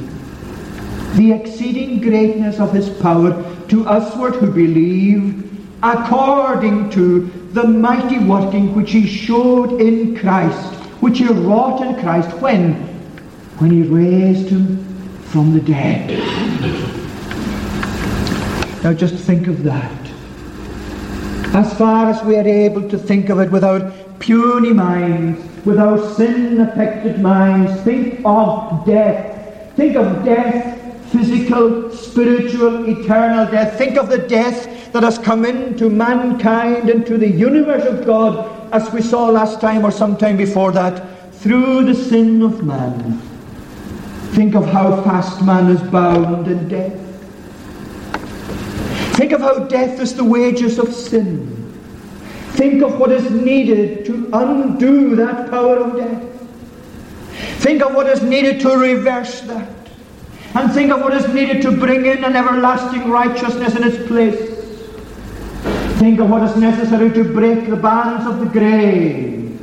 The 1.16 1.33
exceeding 1.33 2.00
greatness 2.00 2.61
of 2.61 2.73
his 2.73 2.88
power 2.90 3.44
to 3.68 3.85
usward 3.85 4.35
who 4.37 4.50
believe, 4.50 5.42
according 5.83 6.90
to 6.90 7.30
the 7.54 7.62
mighty 7.62 8.18
working 8.18 8.75
which 8.75 8.90
he 8.90 9.06
showed 9.06 9.80
in 9.80 10.16
Christ, 10.16 10.75
which 11.00 11.18
he 11.18 11.28
wrought 11.28 11.80
in 11.87 11.94
Christ 12.02 12.37
when? 12.38 12.75
When 13.58 13.70
he 13.70 13.82
raised 13.82 14.49
him 14.49 14.84
from 15.26 15.54
the 15.54 15.61
dead. 15.61 16.18
Now 18.82 18.92
just 18.92 19.14
think 19.14 19.46
of 19.46 19.62
that. 19.62 20.00
As 21.54 21.73
far 21.78 22.11
as 22.11 22.25
we 22.25 22.37
are 22.37 22.46
able 22.46 22.88
to 22.90 22.99
think 22.99 23.28
of 23.28 23.38
it 23.38 23.52
without 23.52 24.18
puny 24.18 24.73
minds, 24.73 25.40
without 25.64 26.16
sin 26.16 26.61
affected 26.61 27.20
minds, 27.20 27.80
think 27.82 28.20
of 28.25 28.84
death. 28.84 29.76
Think 29.76 29.94
of 29.94 30.25
death 30.25 30.75
physical, 31.14 31.92
spiritual, 31.92 32.88
eternal 32.88 33.46
death. 33.46 33.78
Think 33.78 33.96
of 33.96 34.08
the 34.08 34.18
death 34.18 34.66
that 34.95 35.03
has 35.03 35.19
come 35.19 35.45
into 35.45 35.91
mankind, 35.91 36.89
into 36.89 37.19
the 37.19 37.29
universe 37.29 37.85
of 37.85 38.07
God, 38.07 38.73
as 38.73 38.93
we 38.93 39.03
saw 39.03 39.27
last 39.27 39.61
time 39.61 39.85
or 39.85 39.91
sometime 39.91 40.37
before 40.37 40.71
that, 40.71 41.33
through 41.33 41.85
the 41.85 41.95
sin 41.97 42.41
of 42.43 42.63
man. 42.63 43.19
Think 44.35 44.55
of 44.55 44.67
how 44.67 45.03
fast 45.03 45.43
man 45.43 45.69
is 45.69 45.83
bound 45.91 46.47
in 46.47 46.69
death. 46.69 46.93
Think 49.17 49.33
of 49.33 49.41
how 49.41 49.65
death 49.65 49.99
is 49.99 50.15
the 50.15 50.23
wages 50.23 50.79
of 50.79 50.95
sin. 50.95 51.73
Think 52.53 52.81
of 52.85 53.01
what 53.01 53.11
is 53.11 53.29
needed 53.33 54.07
to 54.07 54.31
undo 54.33 55.17
that 55.17 55.51
power 55.51 55.79
of 55.79 55.97
death. 55.97 56.23
Think 57.63 57.83
of 57.83 57.97
what 57.97 58.09
is 58.09 58.23
needed 58.23 58.61
to 58.61 58.77
reverse 58.77 59.41
that. 59.41 59.75
And 60.55 60.73
think 60.73 60.93
of 60.93 61.01
what 61.01 61.15
is 61.15 61.27
needed 61.35 61.63
to 61.63 61.73
bring 61.73 62.07
in 62.07 62.23
an 62.23 62.37
everlasting 62.37 63.11
righteousness 63.11 63.75
in 63.75 63.83
its 63.83 64.07
place. 64.07 64.53
Think 66.04 66.20
of 66.20 66.28
what 66.28 66.42
is 66.42 66.54
necessary 66.56 67.11
to 67.12 67.25
break 67.25 67.66
the 67.66 67.76
bands 67.76 68.26
of 68.26 68.38
the 68.38 68.44
grave, 68.44 69.58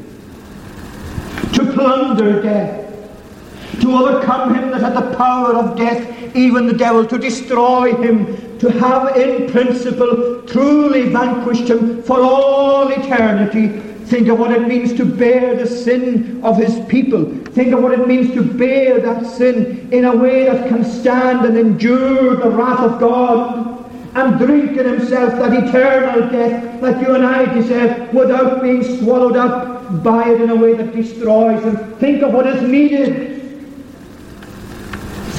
to 1.54 1.72
plunder 1.74 2.42
death, 2.42 3.80
to 3.80 3.92
overcome 3.92 4.56
him 4.56 4.72
that 4.72 4.82
had 4.82 4.96
the 4.96 5.16
power 5.16 5.54
of 5.54 5.78
death, 5.78 6.36
even 6.36 6.66
the 6.66 6.74
devil, 6.74 7.06
to 7.06 7.20
destroy 7.20 7.94
him, 7.94 8.58
to 8.58 8.72
have 8.72 9.16
in 9.16 9.52
principle 9.52 10.42
truly 10.48 11.10
vanquished 11.10 11.70
him 11.70 12.02
for 12.02 12.20
all 12.20 12.88
eternity. 12.88 13.80
Think 14.08 14.28
of 14.28 14.40
what 14.40 14.50
it 14.50 14.68
means 14.68 14.94
to 14.94 15.06
bear 15.06 15.54
the 15.54 15.68
sin 15.68 16.44
of 16.44 16.58
his 16.58 16.84
people. 16.88 17.24
Think 17.52 17.72
of 17.72 17.84
what 17.84 17.92
it 17.92 18.08
means 18.08 18.34
to 18.34 18.42
bear 18.42 19.00
that 19.00 19.28
sin 19.28 19.90
in 19.94 20.06
a 20.06 20.16
way 20.16 20.46
that 20.46 20.70
can 20.70 20.84
stand 20.84 21.46
and 21.46 21.56
endure 21.56 22.36
the 22.36 22.50
wrath 22.50 22.80
of 22.80 23.00
God 23.00 23.81
and 24.14 24.38
drink 24.38 24.78
in 24.78 24.86
himself 24.86 25.34
that 25.34 25.54
eternal 25.54 26.30
death 26.30 26.82
that 26.82 27.02
you 27.02 27.16
and 27.16 27.26
I 27.26 27.54
deserve 27.54 28.14
without 28.14 28.62
being 28.62 28.84
swallowed 29.00 29.38
up 29.38 30.04
by 30.04 30.30
it 30.30 30.42
in 30.42 30.50
a 30.50 30.56
way 30.56 30.74
that 30.74 30.94
destroys 30.94 31.64
him. 31.64 31.78
Think 31.98 32.22
of 32.24 32.34
what 32.34 32.48
is 32.48 32.62
needed 32.62 33.32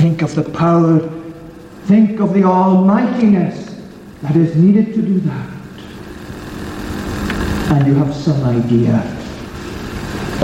Think 0.02 0.22
of 0.22 0.34
the 0.34 0.42
power, 0.42 0.98
think 1.84 2.18
of 2.18 2.34
the 2.34 2.42
almightiness 2.42 3.80
that 4.22 4.34
is 4.34 4.56
needed 4.56 4.94
to 4.94 5.00
do 5.00 5.20
that. 5.20 5.50
And 7.70 7.86
you 7.86 7.94
have 7.94 8.12
some 8.12 8.42
idea 8.42 8.96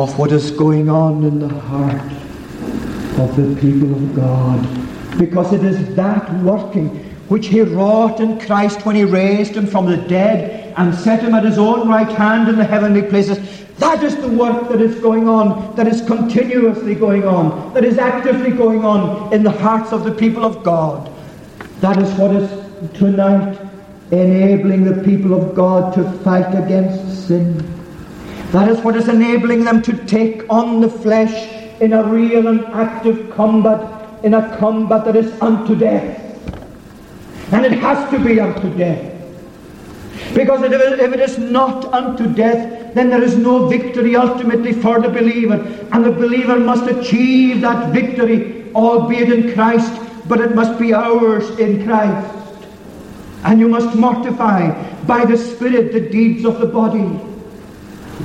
of 0.00 0.16
what 0.16 0.30
is 0.30 0.52
going 0.52 0.88
on 0.88 1.24
in 1.24 1.40
the 1.40 1.48
heart 1.48 2.12
of 3.18 3.34
the 3.34 3.60
people 3.60 3.92
of 3.96 4.14
God. 4.14 5.18
Because 5.18 5.52
it 5.52 5.64
is 5.64 5.92
that 5.96 6.32
working 6.44 7.07
which 7.28 7.46
he 7.46 7.60
wrought 7.60 8.20
in 8.20 8.40
Christ 8.40 8.84
when 8.84 8.96
he 8.96 9.04
raised 9.04 9.54
him 9.54 9.66
from 9.66 9.86
the 9.86 9.96
dead 9.96 10.74
and 10.76 10.94
set 10.94 11.22
him 11.22 11.34
at 11.34 11.44
his 11.44 11.58
own 11.58 11.88
right 11.88 12.10
hand 12.10 12.48
in 12.48 12.56
the 12.56 12.64
heavenly 12.64 13.02
places 13.02 13.38
that 13.78 14.02
is 14.02 14.16
the 14.16 14.28
work 14.28 14.68
that 14.70 14.80
is 14.80 14.96
going 14.96 15.28
on, 15.28 15.74
that 15.76 15.86
is 15.86 16.02
continuously 16.02 16.96
going 16.96 17.24
on, 17.24 17.72
that 17.74 17.84
is 17.84 17.96
actively 17.96 18.50
going 18.50 18.84
on 18.84 19.32
in 19.32 19.44
the 19.44 19.52
hearts 19.52 19.92
of 19.92 20.02
the 20.02 20.10
people 20.10 20.44
of 20.44 20.64
God. 20.64 21.12
That 21.80 21.96
is 21.96 22.12
what 22.18 22.34
is 22.34 22.50
tonight 22.94 23.56
enabling 24.10 24.82
the 24.82 25.04
people 25.04 25.32
of 25.32 25.54
God 25.54 25.94
to 25.94 26.10
fight 26.24 26.52
against 26.54 27.28
sin. 27.28 27.56
That 28.50 28.68
is 28.68 28.80
what 28.80 28.96
is 28.96 29.08
enabling 29.08 29.64
them 29.64 29.80
to 29.82 29.92
take 30.06 30.50
on 30.50 30.80
the 30.80 30.90
flesh 30.90 31.54
in 31.80 31.92
a 31.92 32.02
real 32.02 32.48
and 32.48 32.64
active 32.66 33.30
combat, 33.30 34.24
in 34.24 34.34
a 34.34 34.56
combat 34.58 35.04
that 35.04 35.14
is 35.14 35.40
unto 35.40 35.76
death. 35.76 36.27
And 37.52 37.64
it 37.64 37.72
has 37.72 38.10
to 38.10 38.18
be 38.18 38.40
unto 38.40 38.76
death. 38.76 39.14
Because 40.34 40.62
if 40.62 41.12
it 41.12 41.20
is 41.20 41.38
not 41.38 41.86
unto 41.92 42.32
death, 42.32 42.94
then 42.94 43.08
there 43.10 43.22
is 43.22 43.36
no 43.36 43.66
victory 43.66 44.16
ultimately 44.16 44.72
for 44.72 45.00
the 45.00 45.08
believer. 45.08 45.54
And 45.92 46.04
the 46.04 46.10
believer 46.10 46.58
must 46.58 46.88
achieve 46.90 47.60
that 47.62 47.92
victory, 47.92 48.70
albeit 48.74 49.32
in 49.32 49.54
Christ, 49.54 49.92
but 50.28 50.40
it 50.40 50.54
must 50.54 50.78
be 50.78 50.92
ours 50.92 51.48
in 51.58 51.84
Christ. 51.84 52.34
And 53.44 53.60
you 53.60 53.68
must 53.68 53.96
mortify 53.96 54.72
by 55.04 55.24
the 55.24 55.38
Spirit 55.38 55.92
the 55.92 56.00
deeds 56.00 56.44
of 56.44 56.58
the 56.58 56.66
body. 56.66 57.08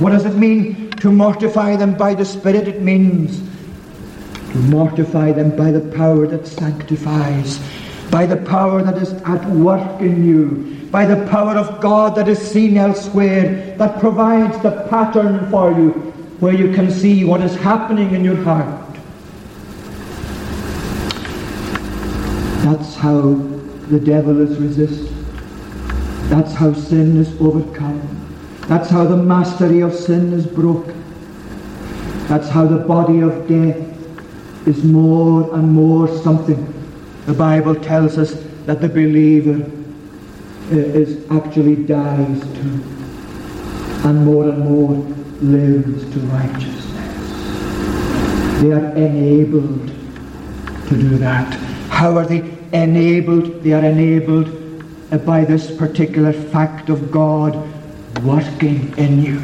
What 0.00 0.10
does 0.10 0.26
it 0.26 0.34
mean 0.34 0.90
to 0.90 1.10
mortify 1.10 1.76
them 1.76 1.96
by 1.96 2.14
the 2.14 2.24
Spirit? 2.24 2.68
It 2.68 2.82
means 2.82 3.40
to 4.50 4.58
mortify 4.58 5.32
them 5.32 5.56
by 5.56 5.70
the 5.70 5.80
power 5.96 6.26
that 6.26 6.46
sanctifies, 6.46 7.60
by 8.14 8.24
the 8.24 8.36
power 8.36 8.80
that 8.80 8.96
is 8.96 9.12
at 9.24 9.44
work 9.46 10.00
in 10.00 10.24
you, 10.24 10.88
by 10.92 11.04
the 11.04 11.26
power 11.32 11.56
of 11.56 11.80
God 11.80 12.14
that 12.14 12.28
is 12.28 12.38
seen 12.38 12.76
elsewhere, 12.76 13.74
that 13.76 13.98
provides 13.98 14.56
the 14.62 14.86
pattern 14.88 15.50
for 15.50 15.72
you, 15.72 15.90
where 16.38 16.54
you 16.54 16.72
can 16.72 16.92
see 16.92 17.24
what 17.24 17.40
is 17.40 17.56
happening 17.56 18.14
in 18.14 18.22
your 18.22 18.36
heart. 18.36 18.94
That's 22.62 22.94
how 22.94 23.32
the 23.90 23.98
devil 23.98 24.40
is 24.42 24.60
resisted. 24.60 25.12
That's 26.30 26.54
how 26.54 26.72
sin 26.72 27.16
is 27.16 27.34
overcome. 27.40 28.00
That's 28.68 28.88
how 28.88 29.06
the 29.06 29.16
mastery 29.16 29.80
of 29.80 29.92
sin 29.92 30.32
is 30.32 30.46
broken. 30.46 30.94
That's 32.28 32.48
how 32.48 32.64
the 32.64 32.78
body 32.78 33.22
of 33.22 33.48
death 33.48 34.68
is 34.68 34.84
more 34.84 35.52
and 35.56 35.72
more 35.72 36.06
something. 36.22 36.73
The 37.26 37.32
Bible 37.32 37.74
tells 37.74 38.18
us 38.18 38.34
that 38.66 38.82
the 38.82 38.88
believer 38.88 39.64
uh, 40.70 40.76
is 40.76 41.24
actually 41.30 41.76
dies 41.76 42.40
to 42.40 42.94
and 44.04 44.26
more 44.26 44.48
and 44.50 44.58
more 44.58 44.94
lives 45.40 46.04
to 46.12 46.20
righteousness. 46.20 46.84
They 48.60 48.72
are 48.72 48.94
enabled 48.94 49.88
to 50.88 50.96
do 50.96 51.16
that. 51.16 51.54
How 51.88 52.18
are 52.18 52.26
they 52.26 52.42
enabled? 52.72 53.62
They 53.62 53.72
are 53.72 53.84
enabled 53.84 54.48
uh, 55.10 55.16
by 55.18 55.44
this 55.44 55.74
particular 55.74 56.34
fact 56.34 56.90
of 56.90 57.10
God 57.10 57.54
working 58.22 58.96
in 58.98 59.22
you. 59.22 59.42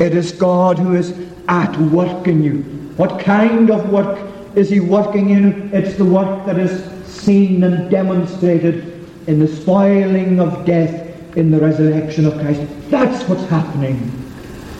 It 0.00 0.14
is 0.14 0.32
God 0.32 0.78
who 0.78 0.94
is 0.94 1.16
at 1.46 1.76
work 1.76 2.26
in 2.26 2.42
you. 2.42 2.62
What 2.96 3.20
kind 3.20 3.70
of 3.70 3.90
work 3.90 4.18
is 4.56 4.70
He 4.70 4.80
working 4.80 5.30
in? 5.30 5.72
It's 5.72 5.96
the 5.96 6.04
work 6.04 6.44
that 6.46 6.58
is 6.58 6.91
seen 7.12 7.62
and 7.64 7.90
demonstrated 7.90 9.08
in 9.26 9.38
the 9.38 9.48
spoiling 9.48 10.40
of 10.40 10.64
death 10.64 11.36
in 11.36 11.50
the 11.50 11.60
resurrection 11.60 12.26
of 12.26 12.34
Christ. 12.34 12.62
That's 12.90 13.28
what's 13.28 13.44
happening. 13.44 14.10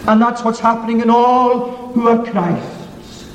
And 0.07 0.21
that's 0.21 0.43
what's 0.43 0.59
happening 0.59 1.01
in 1.01 1.11
all 1.11 1.93
who 1.93 2.09
are 2.09 2.25
Christ's. 2.25 3.31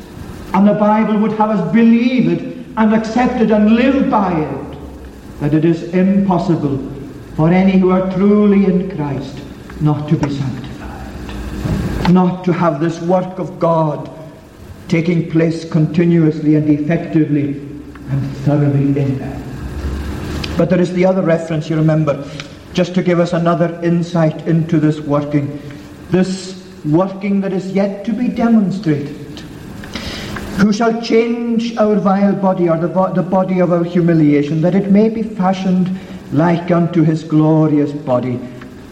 And 0.54 0.68
the 0.68 0.74
Bible 0.74 1.18
would 1.20 1.32
have 1.34 1.50
us 1.50 1.74
believe 1.74 2.30
it 2.32 2.66
and 2.78 2.94
accept 2.94 3.42
it 3.42 3.52
and 3.52 3.76
live 3.76 4.10
by 4.10 4.34
it. 4.34 4.78
That 5.40 5.54
it 5.54 5.66
is 5.66 5.84
impossible 5.94 6.78
for 7.36 7.50
any 7.50 7.78
who 7.78 7.92
are 7.92 8.12
truly 8.14 8.66
in 8.66 8.96
Christ 8.96 9.40
not 9.82 10.10
to 10.10 10.16
be 10.16 10.30
sanctified. 10.36 10.74
not 12.10 12.46
to 12.46 12.54
have 12.54 12.80
this 12.80 13.02
work 13.02 13.38
of 13.40 13.60
God 13.60 14.10
taking 14.88 15.30
place 15.30 15.70
continuously 15.70 16.56
and 16.56 16.70
effectively 16.70 17.62
and 18.10 18.38
thoroughly 18.38 19.00
in. 19.00 19.20
But 20.58 20.70
there 20.70 20.82
is 20.82 20.94
the 20.94 21.06
other 21.06 21.22
reference, 21.22 21.70
you 21.70 21.76
remember, 21.76 22.28
just 22.74 22.96
to 22.96 23.04
give 23.04 23.20
us 23.20 23.34
another 23.34 23.80
insight 23.84 24.48
into 24.48 24.80
this 24.80 25.00
working. 25.00 25.62
This 26.10 26.64
working 26.86 27.42
that 27.42 27.54
is 27.54 27.72
yet 27.72 28.06
to 28.06 28.14
be 28.14 28.28
demonstrated. 28.28 29.16
Who 30.60 30.74
shall 30.74 31.02
change 31.02 31.78
our 31.78 31.96
vile 31.96 32.36
body 32.36 32.70
or 32.70 32.78
the, 32.78 32.88
the 33.14 33.22
body 33.22 33.60
of 33.60 33.72
our 33.72 33.84
humiliation, 33.84 34.62
that 34.62 34.74
it 34.74 34.92
may 34.92 35.10
be 35.10 35.22
fashioned 35.22 35.90
like 36.32 36.72
unto 36.72 37.04
his 37.04 37.24
glorious 37.24 37.92
body? 37.92 38.38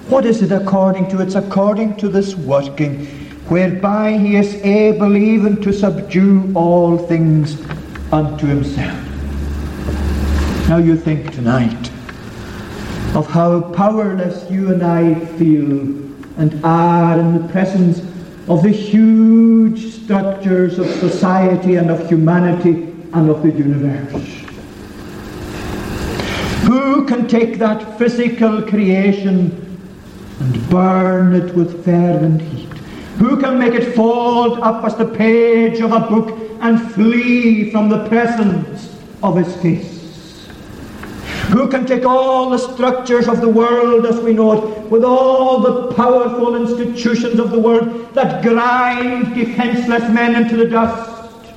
What 0.09 0.25
is 0.25 0.43
it 0.43 0.51
according 0.51 1.09
to? 1.09 1.21
It's 1.21 1.33
according 1.33 1.95
to 1.97 2.07
this 2.07 2.35
working, 2.35 3.07
whereby 3.49 4.17
he 4.17 4.35
is 4.35 4.53
able 4.55 5.17
even 5.17 5.59
to 5.63 5.73
subdue 5.73 6.51
all 6.55 6.97
things 6.97 7.59
unto 8.11 8.45
himself. 8.45 9.04
Now 10.67 10.77
you 10.77 10.97
think 10.97 11.31
tonight 11.31 11.91
of 13.15 13.27
how 13.27 13.61
powerless 13.73 14.49
you 14.49 14.73
and 14.73 14.81
I 14.81 15.13
feel 15.37 15.79
and 16.37 16.59
are 16.65 17.19
in 17.19 17.39
the 17.39 17.47
presence 17.49 17.99
of 18.49 18.63
the 18.63 18.71
huge 18.71 19.93
structures 19.93 20.79
of 20.79 20.87
society 20.87 21.75
and 21.75 21.91
of 21.91 22.09
humanity 22.09 22.91
and 23.13 23.29
of 23.29 23.43
the 23.43 23.51
universe. 23.51 24.11
Who 26.63 27.05
can 27.05 27.27
take 27.27 27.59
that 27.59 27.99
physical 27.99 28.63
creation 28.63 29.79
and 30.39 30.69
burn 30.71 31.35
it 31.35 31.53
with 31.53 31.85
fervent 31.85 32.41
heat? 32.41 32.73
Who 33.19 33.39
can 33.39 33.59
make 33.59 33.75
it 33.75 33.95
fold 33.95 34.57
up 34.61 34.83
as 34.83 34.95
the 34.95 35.05
page 35.05 35.79
of 35.79 35.91
a 35.91 35.99
book 35.99 36.39
and 36.61 36.91
flee 36.93 37.69
from 37.69 37.87
the 37.87 38.09
presence 38.09 38.99
of 39.21 39.37
his 39.37 39.55
face? 39.57 39.94
Who 41.49 41.67
can 41.67 41.85
take 41.85 42.05
all 42.05 42.49
the 42.49 42.57
structures 42.57 43.27
of 43.27 43.39
the 43.39 43.47
world 43.47 44.05
as 44.05 44.19
we 44.19 44.33
know 44.33 44.53
it, 44.53 44.89
with 44.89 45.03
all 45.03 45.59
the 45.59 45.93
powerful 45.93 46.55
institutions 46.55 47.39
of 47.39 47.51
the 47.51 47.59
world 47.59 48.13
that 48.15 48.43
grind 48.43 49.35
defenseless 49.35 50.09
men 50.11 50.35
into 50.35 50.57
the 50.57 50.65
dust? 50.65 51.51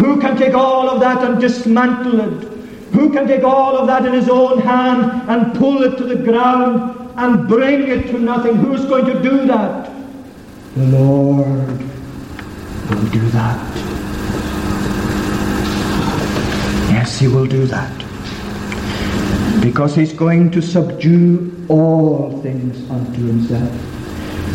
Who 0.00 0.20
can 0.20 0.36
take 0.36 0.54
all 0.54 0.88
of 0.88 1.00
that 1.00 1.22
and 1.22 1.40
dismantle 1.40 2.20
it? 2.20 2.48
Who 2.92 3.12
can 3.12 3.26
take 3.26 3.44
all 3.44 3.76
of 3.76 3.86
that 3.88 4.06
in 4.06 4.14
his 4.14 4.28
own 4.28 4.60
hand 4.60 5.28
and 5.28 5.54
pull 5.58 5.82
it 5.82 5.98
to 5.98 6.04
the 6.04 6.16
ground 6.16 7.12
and 7.16 7.46
bring 7.46 7.88
it 7.88 8.06
to 8.08 8.18
nothing? 8.18 8.56
Who's 8.56 8.86
going 8.86 9.04
to 9.04 9.22
do 9.22 9.46
that? 9.46 9.92
The 10.76 10.86
Lord 10.86 11.78
will 12.88 13.10
do 13.10 13.28
that. 13.30 13.76
Yes, 16.90 17.18
he 17.18 17.28
will 17.28 17.46
do 17.46 17.66
that 17.66 18.05
because 19.66 19.96
he's 19.96 20.12
going 20.12 20.48
to 20.48 20.62
subdue 20.62 21.66
all 21.68 22.40
things 22.40 22.88
unto 22.88 23.26
himself. 23.26 23.68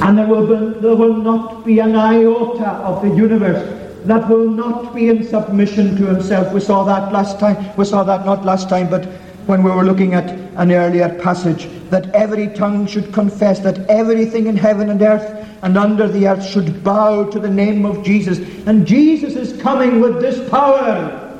And 0.01 0.17
there 0.17 0.25
will, 0.25 0.47
be, 0.47 0.79
there 0.79 0.95
will 0.95 1.17
not 1.17 1.65
be 1.65 1.79
an 1.79 1.97
iota 1.97 2.69
of 2.89 3.01
the 3.01 3.09
universe 3.09 3.61
that 4.05 4.29
will 4.29 4.49
not 4.49 4.95
be 4.95 5.09
in 5.09 5.27
submission 5.27 5.97
to 5.97 6.05
himself. 6.05 6.53
We 6.53 6.61
saw 6.61 6.85
that 6.85 7.11
last 7.11 7.41
time. 7.41 7.75
We 7.75 7.83
saw 7.83 8.03
that 8.03 8.25
not 8.25 8.45
last 8.45 8.69
time, 8.69 8.89
but 8.89 9.05
when 9.47 9.63
we 9.63 9.71
were 9.71 9.83
looking 9.83 10.13
at 10.13 10.29
an 10.55 10.71
earlier 10.71 11.09
passage, 11.21 11.67
that 11.89 12.09
every 12.15 12.47
tongue 12.47 12.87
should 12.87 13.11
confess 13.11 13.59
that 13.59 13.79
everything 13.89 14.47
in 14.47 14.55
heaven 14.55 14.89
and 14.89 15.01
earth 15.01 15.45
and 15.61 15.77
under 15.77 16.07
the 16.07 16.25
earth 16.25 16.45
should 16.45 16.85
bow 16.85 17.29
to 17.31 17.37
the 17.37 17.51
name 17.51 17.85
of 17.85 18.01
Jesus. 18.01 18.39
And 18.65 18.87
Jesus 18.87 19.35
is 19.35 19.61
coming 19.61 19.99
with 19.99 20.21
this 20.21 20.49
power 20.49 21.30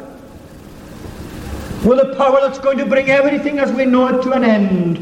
with 1.84 2.00
a 2.00 2.16
power 2.16 2.40
that's 2.42 2.60
going 2.60 2.78
to 2.78 2.86
bring 2.86 3.10
everything 3.10 3.60
as 3.60 3.72
we 3.72 3.86
know 3.86 4.08
it 4.08 4.22
to 4.24 4.32
an 4.34 4.44
end, 4.44 4.98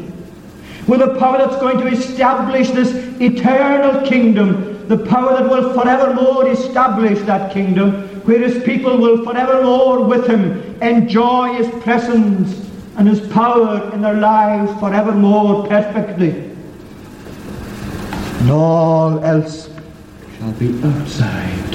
with 0.86 1.02
a 1.02 1.14
power 1.18 1.38
that's 1.38 1.56
going 1.56 1.78
to 1.78 1.86
establish 1.86 2.70
this 2.70 2.92
eternal 3.20 4.06
kingdom, 4.06 4.88
the 4.88 4.96
power 4.96 5.38
that 5.38 5.48
will 5.48 5.72
forevermore 5.74 6.48
establish 6.48 7.20
that 7.20 7.52
kingdom, 7.52 8.08
where 8.24 8.38
his 8.38 8.62
people 8.64 8.96
will 8.98 9.22
forevermore 9.24 10.04
with 10.04 10.26
him 10.26 10.80
enjoy 10.82 11.52
his 11.54 11.68
presence 11.82 12.66
and 12.96 13.06
his 13.06 13.20
power 13.32 13.92
in 13.92 14.00
their 14.02 14.14
lives 14.14 14.72
forevermore 14.80 15.66
perfectly. 15.68 16.50
And 18.40 18.50
all 18.50 19.22
else 19.22 19.68
shall 20.38 20.52
be 20.52 20.82
outside, 20.82 21.70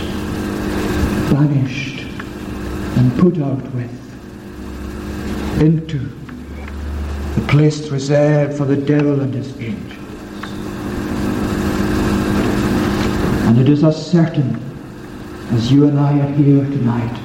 banished, 1.31 2.01
and 2.97 3.17
put 3.19 3.37
out 3.37 3.61
with 3.73 4.04
into 5.61 5.99
the 7.35 7.47
place 7.47 7.89
reserved 7.89 8.57
for 8.57 8.65
the 8.65 8.75
devil 8.75 9.21
and 9.21 9.33
his 9.33 9.59
angels. 9.59 9.91
And 13.47 13.59
it 13.59 13.69
is 13.69 13.83
as 13.83 14.11
certain 14.11 14.55
as 15.51 15.71
you 15.71 15.87
and 15.87 15.99
I 15.99 16.19
are 16.19 16.33
here 16.33 16.63
tonight 16.63 17.21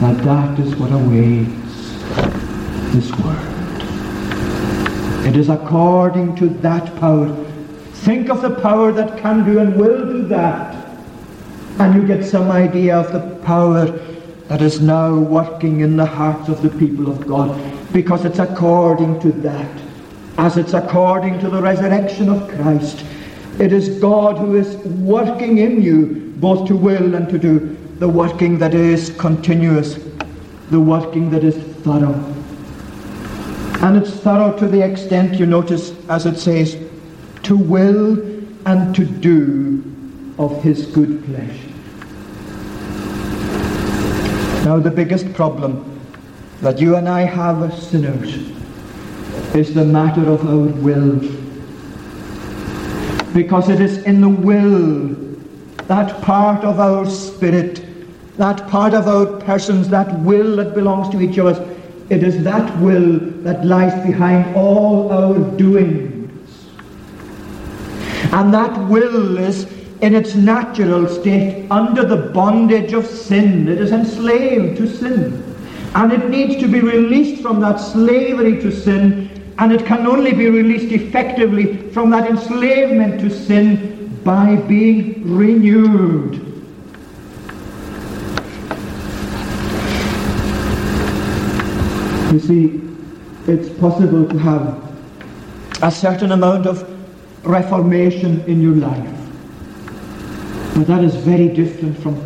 that 0.00 0.22
that 0.24 0.58
is 0.58 0.74
what 0.76 0.92
awaits 0.92 1.56
this 2.92 3.10
world. 3.20 3.56
It 5.26 5.36
is 5.36 5.48
according 5.48 6.36
to 6.36 6.48
that 6.48 6.94
power. 6.96 7.34
Think 8.04 8.28
of 8.28 8.42
the 8.42 8.54
power 8.60 8.92
that 8.92 9.18
can 9.18 9.44
do 9.44 9.58
and 9.58 9.76
will 9.76 10.04
do 10.06 10.28
that. 10.28 10.74
And 11.78 11.94
you 11.94 12.06
get 12.06 12.24
some 12.24 12.50
idea 12.50 12.96
of 12.96 13.12
the 13.12 13.36
power 13.44 13.86
that 14.48 14.62
is 14.62 14.80
now 14.80 15.14
working 15.14 15.80
in 15.80 15.96
the 15.96 16.06
hearts 16.06 16.48
of 16.48 16.62
the 16.62 16.70
people 16.70 17.10
of 17.10 17.26
God 17.26 17.58
because 17.92 18.24
it's 18.24 18.38
according 18.38 19.20
to 19.20 19.32
that. 19.32 19.82
As 20.38 20.56
it's 20.56 20.74
according 20.74 21.40
to 21.40 21.48
the 21.48 21.60
resurrection 21.60 22.28
of 22.28 22.48
Christ. 22.48 23.04
It 23.58 23.72
is 23.72 23.98
God 24.00 24.36
who 24.36 24.56
is 24.56 24.76
working 24.76 25.58
in 25.58 25.80
you 25.80 26.34
both 26.36 26.68
to 26.68 26.76
will 26.76 27.14
and 27.14 27.28
to 27.30 27.38
do 27.38 27.76
the 27.98 28.08
working 28.08 28.58
that 28.58 28.74
is 28.74 29.10
continuous, 29.18 29.98
the 30.70 30.78
working 30.78 31.30
that 31.30 31.42
is 31.42 31.56
thorough. 31.82 32.14
And 33.80 33.96
it's 33.96 34.10
thorough 34.10 34.56
to 34.58 34.66
the 34.66 34.82
extent, 34.82 35.38
you 35.38 35.46
notice, 35.46 35.94
as 36.08 36.26
it 36.26 36.36
says, 36.36 36.76
to 37.44 37.56
will 37.56 38.18
and 38.66 38.94
to 38.94 39.06
do 39.06 39.82
of 40.38 40.62
his 40.62 40.86
good 40.86 41.24
pleasure. 41.24 41.65
Now, 44.66 44.80
the 44.80 44.90
biggest 44.90 45.32
problem 45.32 46.00
that 46.60 46.80
you 46.80 46.96
and 46.96 47.08
I 47.08 47.20
have 47.20 47.62
as 47.62 47.88
sinners 47.88 48.34
is 49.54 49.72
the 49.72 49.84
matter 49.84 50.28
of 50.28 50.44
our 50.44 50.66
will. 50.82 51.20
Because 53.32 53.68
it 53.68 53.80
is 53.80 53.98
in 53.98 54.20
the 54.20 54.28
will, 54.28 55.14
that 55.86 56.20
part 56.20 56.64
of 56.64 56.80
our 56.80 57.06
spirit, 57.08 57.86
that 58.38 58.66
part 58.66 58.92
of 58.92 59.06
our 59.06 59.26
persons, 59.42 59.88
that 59.90 60.12
will 60.22 60.56
that 60.56 60.74
belongs 60.74 61.10
to 61.10 61.20
each 61.20 61.38
of 61.38 61.46
us, 61.46 61.60
it 62.10 62.24
is 62.24 62.42
that 62.42 62.76
will 62.80 63.20
that 63.44 63.64
lies 63.64 63.94
behind 64.04 64.56
all 64.56 65.12
our 65.12 65.38
doings. 65.56 66.66
And 68.32 68.52
that 68.52 68.76
will 68.88 69.38
is 69.38 69.75
in 70.00 70.14
its 70.14 70.34
natural 70.34 71.08
state 71.08 71.66
under 71.70 72.04
the 72.04 72.30
bondage 72.32 72.92
of 72.92 73.06
sin. 73.06 73.68
It 73.68 73.80
is 73.80 73.92
enslaved 73.92 74.76
to 74.78 74.86
sin. 74.86 75.42
And 75.94 76.12
it 76.12 76.28
needs 76.28 76.56
to 76.56 76.68
be 76.68 76.80
released 76.80 77.42
from 77.42 77.60
that 77.60 77.76
slavery 77.76 78.60
to 78.60 78.70
sin. 78.70 79.54
And 79.58 79.72
it 79.72 79.86
can 79.86 80.06
only 80.06 80.32
be 80.32 80.50
released 80.50 80.92
effectively 80.92 81.88
from 81.90 82.10
that 82.10 82.28
enslavement 82.28 83.20
to 83.20 83.30
sin 83.30 84.20
by 84.22 84.56
being 84.56 85.36
renewed. 85.36 86.42
You 92.32 92.40
see, 92.40 92.82
it's 93.46 93.70
possible 93.78 94.28
to 94.28 94.38
have 94.38 94.86
a 95.82 95.90
certain 95.90 96.32
amount 96.32 96.66
of 96.66 96.84
reformation 97.46 98.42
in 98.46 98.60
your 98.60 98.74
life. 98.74 99.25
But 100.76 100.86
that 100.88 101.02
is 101.04 101.14
very 101.14 101.48
different 101.48 101.96
from 101.98 102.20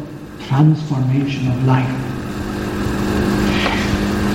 transformation 0.48 1.46
of 1.46 1.64
life. 1.66 1.88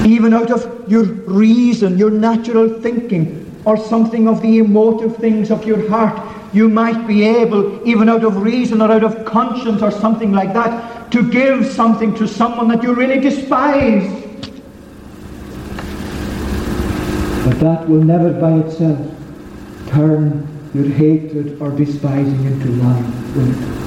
Even 0.06 0.34
out 0.34 0.52
of 0.52 0.90
your 0.90 1.04
reason, 1.04 1.98
your 1.98 2.12
natural 2.12 2.80
thinking, 2.80 3.42
or 3.66 3.76
something 3.76 4.30
of 4.30 4.42
the 4.42 4.60
emotive 4.60 5.18
things 5.18 5.52
of 5.52 5.66
your 5.66 5.90
heart, 5.90 6.18
you 6.54 6.70
might 6.70 7.06
be 7.06 7.26
able, 7.26 7.86
even 7.86 8.08
out 8.08 8.24
of 8.24 8.38
reason 8.38 8.82
or 8.82 8.90
out 8.90 9.04
of 9.04 9.26
conscience 9.26 9.82
or 9.82 9.92
something 9.92 10.32
like 10.32 10.54
that, 10.54 11.12
to 11.12 11.30
give 11.30 11.66
something 11.66 12.16
to 12.16 12.26
someone 12.26 12.70
that 12.70 12.82
you 12.84 12.94
really 12.94 13.20
despise. 13.20 14.10
But 17.44 17.60
that 17.60 17.86
will 17.90 18.02
never 18.02 18.32
by 18.32 18.60
itself 18.60 18.98
turn 19.90 20.48
your 20.74 20.88
hatred 20.88 21.62
or 21.62 21.72
despising 21.72 22.46
into 22.46 22.70
love 22.82 23.85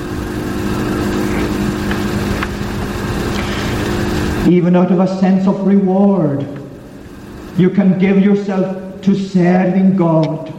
Even 4.48 4.76
out 4.76 4.90
of 4.90 5.00
a 5.00 5.20
sense 5.20 5.46
of 5.46 5.66
reward, 5.66 6.46
you 7.58 7.68
can 7.68 7.98
give 7.98 8.18
yourself 8.18 9.02
to 9.02 9.14
serving 9.14 9.94
God. 9.94 10.52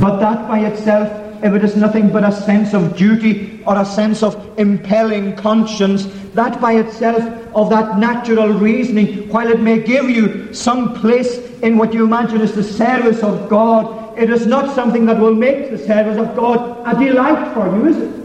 But 0.00 0.20
that 0.20 0.46
by 0.46 0.60
itself, 0.60 1.42
if 1.42 1.52
it 1.52 1.64
is 1.64 1.76
nothing 1.76 2.10
but 2.10 2.22
a 2.22 2.32
sense 2.32 2.74
of 2.74 2.96
duty 2.96 3.62
or 3.66 3.76
a 3.76 3.84
sense 3.84 4.22
of 4.22 4.58
impelling 4.58 5.34
conscience, 5.36 6.06
that 6.34 6.60
by 6.60 6.74
itself, 6.74 7.22
of 7.54 7.70
that 7.70 7.98
natural 7.98 8.52
reasoning, 8.52 9.28
while 9.30 9.48
it 9.48 9.60
may 9.60 9.80
give 9.80 10.08
you 10.08 10.52
some 10.54 10.94
place 10.94 11.38
in 11.62 11.76
what 11.76 11.92
you 11.92 12.04
imagine 12.04 12.40
is 12.40 12.54
the 12.54 12.62
service 12.62 13.22
of 13.22 13.48
God, 13.48 14.16
it 14.18 14.30
is 14.30 14.46
not 14.46 14.74
something 14.74 15.06
that 15.06 15.18
will 15.18 15.34
make 15.34 15.70
the 15.70 15.78
service 15.78 16.18
of 16.18 16.36
God 16.36 16.86
a 16.86 16.98
delight 17.04 17.52
for 17.54 17.66
you, 17.76 17.86
is 17.86 17.96
it? 17.96 18.17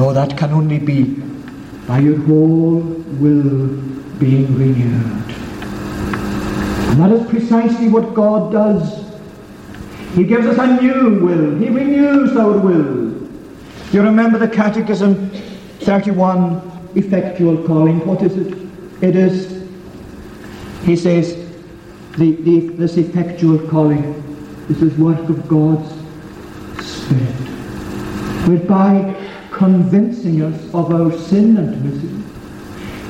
No, 0.00 0.14
that 0.14 0.38
can 0.38 0.50
only 0.52 0.78
be 0.78 1.04
by 1.86 1.98
your 1.98 2.18
whole 2.20 2.80
will 3.20 3.66
being 4.18 4.56
renewed. 4.56 5.30
And 6.88 7.00
that 7.02 7.12
is 7.12 7.28
precisely 7.28 7.88
what 7.88 8.14
God 8.14 8.50
does. 8.50 9.04
He 10.14 10.24
gives 10.24 10.46
us 10.46 10.56
a 10.56 10.80
new 10.80 11.22
will. 11.22 11.58
He 11.58 11.68
renews 11.68 12.34
our 12.34 12.56
will. 12.56 13.12
You 13.92 14.00
remember 14.00 14.38
the 14.38 14.48
Catechism 14.48 15.28
31, 15.80 16.90
effectual 16.94 17.62
calling. 17.66 18.06
What 18.06 18.22
is 18.22 18.38
it? 18.38 18.56
It 19.02 19.16
is, 19.16 19.68
he 20.84 20.96
says, 20.96 21.34
the, 22.16 22.36
the, 22.36 22.68
this 22.68 22.96
effectual 22.96 23.58
calling 23.68 24.14
is 24.70 24.80
this 24.80 24.96
work 24.96 25.28
of 25.28 25.46
God's 25.46 25.90
Spirit, 26.86 27.34
whereby 28.48 29.26
convincing 29.60 30.40
us 30.40 30.58
of 30.72 30.90
our 30.90 31.12
sin 31.12 31.58
and 31.58 31.84
misery, 31.84 32.22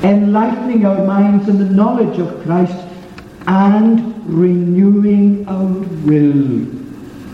enlightening 0.03 0.85
our 0.85 1.05
minds 1.05 1.47
in 1.47 1.57
the 1.57 1.73
knowledge 1.73 2.19
of 2.19 2.43
Christ, 2.43 2.75
and 3.47 4.13
renewing 4.27 5.47
our 5.47 5.71
will. 6.05 6.65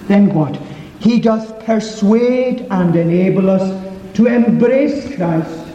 Then 0.08 0.32
what? 0.36 0.56
He 1.00 1.20
does 1.20 1.52
persuade 1.64 2.68
and 2.70 2.96
enable 2.96 3.50
us 3.50 3.68
to 4.14 4.28
embrace 4.28 5.16
Christ 5.16 5.66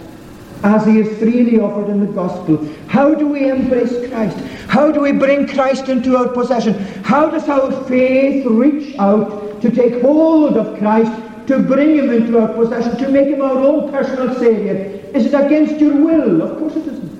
as 0.62 0.86
he 0.86 1.00
is 1.00 1.18
freely 1.18 1.58
offered 1.58 1.90
in 1.90 1.98
the 1.98 2.12
gospel. 2.12 2.64
How 2.86 3.12
do 3.12 3.26
we 3.26 3.50
embrace 3.50 4.08
Christ? 4.08 4.38
How 4.68 4.92
do 4.92 5.00
we 5.00 5.10
bring 5.10 5.48
Christ 5.48 5.88
into 5.88 6.16
our 6.16 6.28
possession? 6.28 6.74
How 7.02 7.28
does 7.28 7.48
our 7.48 7.72
faith 7.88 8.46
reach 8.46 8.96
out 9.00 9.60
to 9.62 9.70
take 9.72 10.00
hold 10.00 10.56
of 10.56 10.78
Christ, 10.78 11.10
to 11.46 11.58
bring 11.58 11.96
him 11.96 12.10
into 12.10 12.38
our 12.38 12.48
possession, 12.54 12.96
to 12.98 13.08
make 13.10 13.28
him 13.28 13.42
our 13.42 13.58
own 13.58 13.90
personal 13.90 14.34
Saviour? 14.34 14.76
Is 15.14 15.26
it 15.26 15.34
against 15.34 15.80
your 15.80 15.94
will? 15.96 16.42
Of 16.42 16.58
course 16.58 16.76
it 16.76 16.86
isn't. 16.86 17.12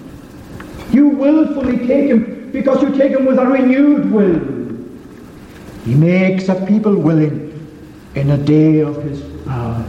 You 0.93 1.09
willfully 1.09 1.79
take 1.87 2.11
him 2.11 2.51
because 2.53 2.83
you 2.83 2.91
take 2.97 3.13
him 3.13 3.25
with 3.25 3.39
a 3.39 3.47
renewed 3.47 4.11
will. 4.11 4.39
He 5.85 5.95
makes 5.95 6.49
a 6.49 6.55
people 6.67 6.97
willing 6.97 7.51
in 8.15 8.31
a 8.31 8.39
day 8.39 8.81
of 8.81 9.03
his 9.03 9.21
power. 9.47 9.85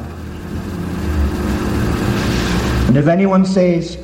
And 2.87 2.97
if 2.97 3.07
anyone 3.07 3.45
says, 3.45 3.97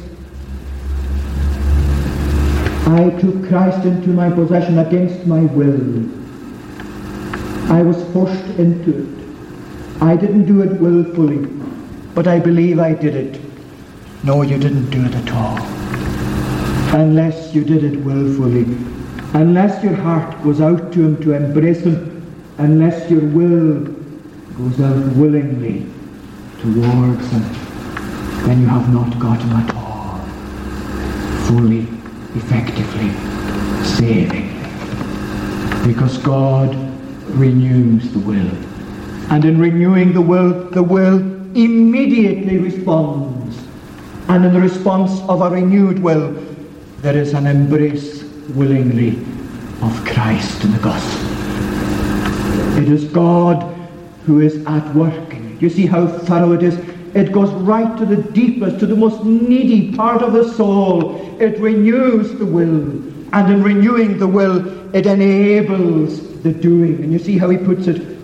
I 2.88 3.10
took 3.22 3.48
Christ 3.48 3.86
into 3.86 4.10
my 4.10 4.30
possession 4.30 4.80
against 4.80 5.26
my 5.26 5.42
will, 5.42 6.10
I 7.72 7.82
was 7.82 8.02
forced 8.14 8.44
into 8.58 9.14
it. 9.14 9.19
I 10.02 10.16
didn't 10.16 10.46
do 10.46 10.62
it 10.62 10.80
willfully, 10.80 11.46
but 12.16 12.28
I 12.28 12.40
believe 12.40 12.80
I 12.80 12.94
did 12.94 13.16
it. 13.16 13.42
No, 14.24 14.42
you 14.42 14.58
didn't 14.58 14.90
do 14.90 15.06
it 15.06 15.16
at 15.16 15.32
all. 15.32 15.58
Unless 16.96 17.54
you 17.54 17.64
did 17.64 17.84
it 17.84 18.00
willfully. 18.04 18.66
Unless 19.34 19.84
your 19.84 19.96
heart 19.96 20.42
goes 20.44 20.62
out 20.62 20.92
to 20.94 21.06
him 21.06 21.22
to 21.24 21.34
embrace 21.34 21.82
him. 21.82 22.24
Unless 22.58 23.10
your 23.12 23.22
will 23.22 23.86
goes 24.58 24.80
out 24.82 25.16
willingly 25.16 25.86
towards 26.62 27.30
him 27.32 27.70
then 28.50 28.62
you 28.62 28.68
have 28.68 28.92
not 28.92 29.20
got 29.20 29.40
him 29.42 29.52
at 29.52 29.76
all. 29.76 30.18
Fully, 31.46 31.82
effectively, 32.36 33.12
savingly. 33.84 34.48
Because 35.86 36.18
God 36.18 36.74
renews 37.38 38.12
the 38.12 38.20
will. 38.20 38.69
And 39.30 39.46
in 39.46 39.60
renewing 39.60 40.14
the 40.14 40.22
will, 40.22 40.70
the 40.70 40.84
will 40.84 41.18
immediately 41.56 42.58
responds. 42.58 43.58
And 44.28 44.46
in 44.46 44.54
the 44.54 44.60
response 44.60 45.22
of 45.30 45.42
a 45.42 45.50
renewed 45.50 46.00
will, 46.00 46.32
there 47.02 47.18
is 47.18 47.34
an 47.34 47.48
embrace 47.48 48.24
willingly 48.50 49.18
of 49.82 50.06
Christ 50.06 50.64
in 50.64 50.72
the 50.72 50.80
gospel. 50.80 51.28
It 52.82 52.90
is 52.90 53.06
God 53.06 53.64
who 54.26 54.42
is 54.42 54.66
at 54.66 54.94
work. 54.96 55.36
You 55.60 55.70
see 55.70 55.86
how 55.86 56.08
thorough 56.08 56.54
it 56.54 56.64
is 56.64 56.78
it 57.14 57.32
goes 57.32 57.50
right 57.50 57.98
to 57.98 58.06
the 58.06 58.22
deepest, 58.32 58.80
to 58.80 58.86
the 58.86 58.96
most 58.96 59.24
needy 59.24 59.96
part 59.96 60.22
of 60.22 60.34
the 60.34 60.52
soul. 60.54 61.16
It 61.42 61.60
renews 61.60 62.38
the 62.38 62.46
will. 62.46 62.82
And 63.34 63.52
in 63.52 63.64
renewing 63.64 64.20
the 64.20 64.28
will, 64.28 64.96
it 64.96 65.06
enables 65.06 66.42
the 66.42 66.52
doing. 66.52 67.04
And 67.04 67.12
you 67.12 67.20
see 67.20 67.38
how 67.38 67.50
he 67.50 67.58
puts 67.58 67.88
it? 67.88 68.19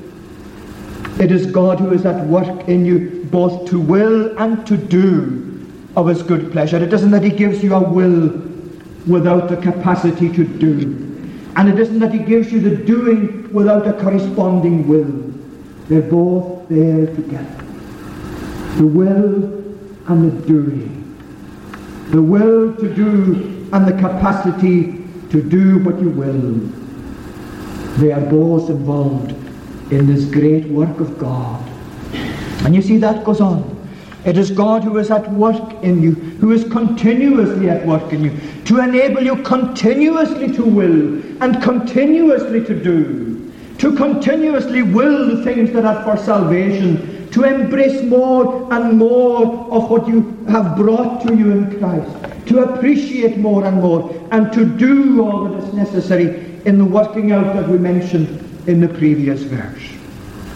It 1.20 1.32
is 1.32 1.46
God 1.46 1.80
who 1.80 1.94
is 1.94 2.06
at 2.06 2.26
work 2.28 2.68
in 2.68 2.86
you, 2.86 3.26
both 3.32 3.70
to 3.70 3.80
will 3.80 4.38
and 4.38 4.66
to 4.68 4.76
do 4.76 5.42
of 5.96 6.08
his 6.08 6.22
good 6.22 6.52
pleasure. 6.52 6.78
It 6.78 6.92
isn't 6.92 7.12
that 7.12 7.24
he 7.24 7.30
gives 7.30 7.64
you 7.64 7.74
a 7.74 7.82
will 7.82 8.28
without 9.08 9.48
the 9.50 9.58
capacity 9.58 10.30
to 10.34 10.44
do. 10.44 11.02
And 11.56 11.70
it 11.70 11.80
isn't 11.80 12.00
that 12.00 12.14
he 12.14 12.20
gives 12.20 12.52
you 12.52 12.60
the 12.60 12.76
doing 12.76 13.52
without 13.54 13.88
a 13.88 13.94
corresponding 13.94 14.88
will. 14.88 15.34
They're 15.88 16.02
both 16.02 16.68
there 16.68 17.06
together 17.06 17.66
the 18.78 18.86
will 18.86 19.44
and 20.08 20.32
the 20.32 20.48
doing. 20.48 21.02
The 22.10 22.22
will 22.22 22.76
to 22.76 22.94
do 22.94 23.70
and 23.72 23.88
the 23.88 23.94
capacity 23.94 25.06
to 25.30 25.42
do 25.42 25.80
what 25.80 26.00
you 26.02 26.10
will. 26.10 26.56
They 28.00 28.12
are 28.12 28.22
both 28.30 28.70
involved 28.70 29.32
in 29.92 30.08
this 30.08 30.26
great 30.26 30.66
work 30.66 31.00
of 31.00 31.18
God. 31.18 31.64
And 32.66 32.76
you 32.76 32.82
see 32.82 32.98
that 32.98 33.24
goes 33.24 33.42
on. 33.42 33.72
It 34.26 34.38
is 34.38 34.50
God 34.50 34.84
who 34.84 34.98
is 34.98 35.12
at 35.12 35.32
work 35.34 35.84
in 35.84 36.02
you, 36.02 36.14
who 36.14 36.52
is 36.52 36.64
continuously 36.64 37.70
at 37.70 37.86
work 37.86 38.12
in 38.12 38.24
you, 38.24 38.40
to 38.66 38.80
enable 38.80 39.22
you 39.22 39.44
continuously 39.44 40.52
to 40.54 40.64
will 40.64 41.22
and 41.44 41.62
continuously 41.62 42.66
to 42.66 42.84
do, 42.84 43.54
to 43.78 43.96
continuously 43.96 44.82
will 44.82 45.36
the 45.36 45.44
things 45.44 45.72
that 45.74 45.86
are 45.86 46.04
for 46.04 46.18
salvation 46.24 47.30
to 47.36 47.44
embrace 47.44 48.02
more 48.04 48.74
and 48.74 48.98
more 48.98 49.44
of 49.70 49.90
what 49.90 50.08
you 50.08 50.22
have 50.48 50.78
brought 50.78 51.22
to 51.28 51.36
you 51.36 51.52
in 51.52 51.78
Christ, 51.78 52.48
to 52.48 52.60
appreciate 52.60 53.38
more 53.38 53.66
and 53.66 53.82
more, 53.82 54.10
and 54.32 54.54
to 54.54 54.66
do 54.66 55.22
all 55.22 55.44
that 55.44 55.62
is 55.62 55.74
necessary 55.74 56.62
in 56.64 56.78
the 56.78 56.86
working 56.86 57.34
out 57.34 57.54
that 57.54 57.68
we 57.68 57.78
mentioned 57.78 58.45
in 58.68 58.80
the 58.82 58.88
previous 58.88 59.42
verse. 59.44 59.84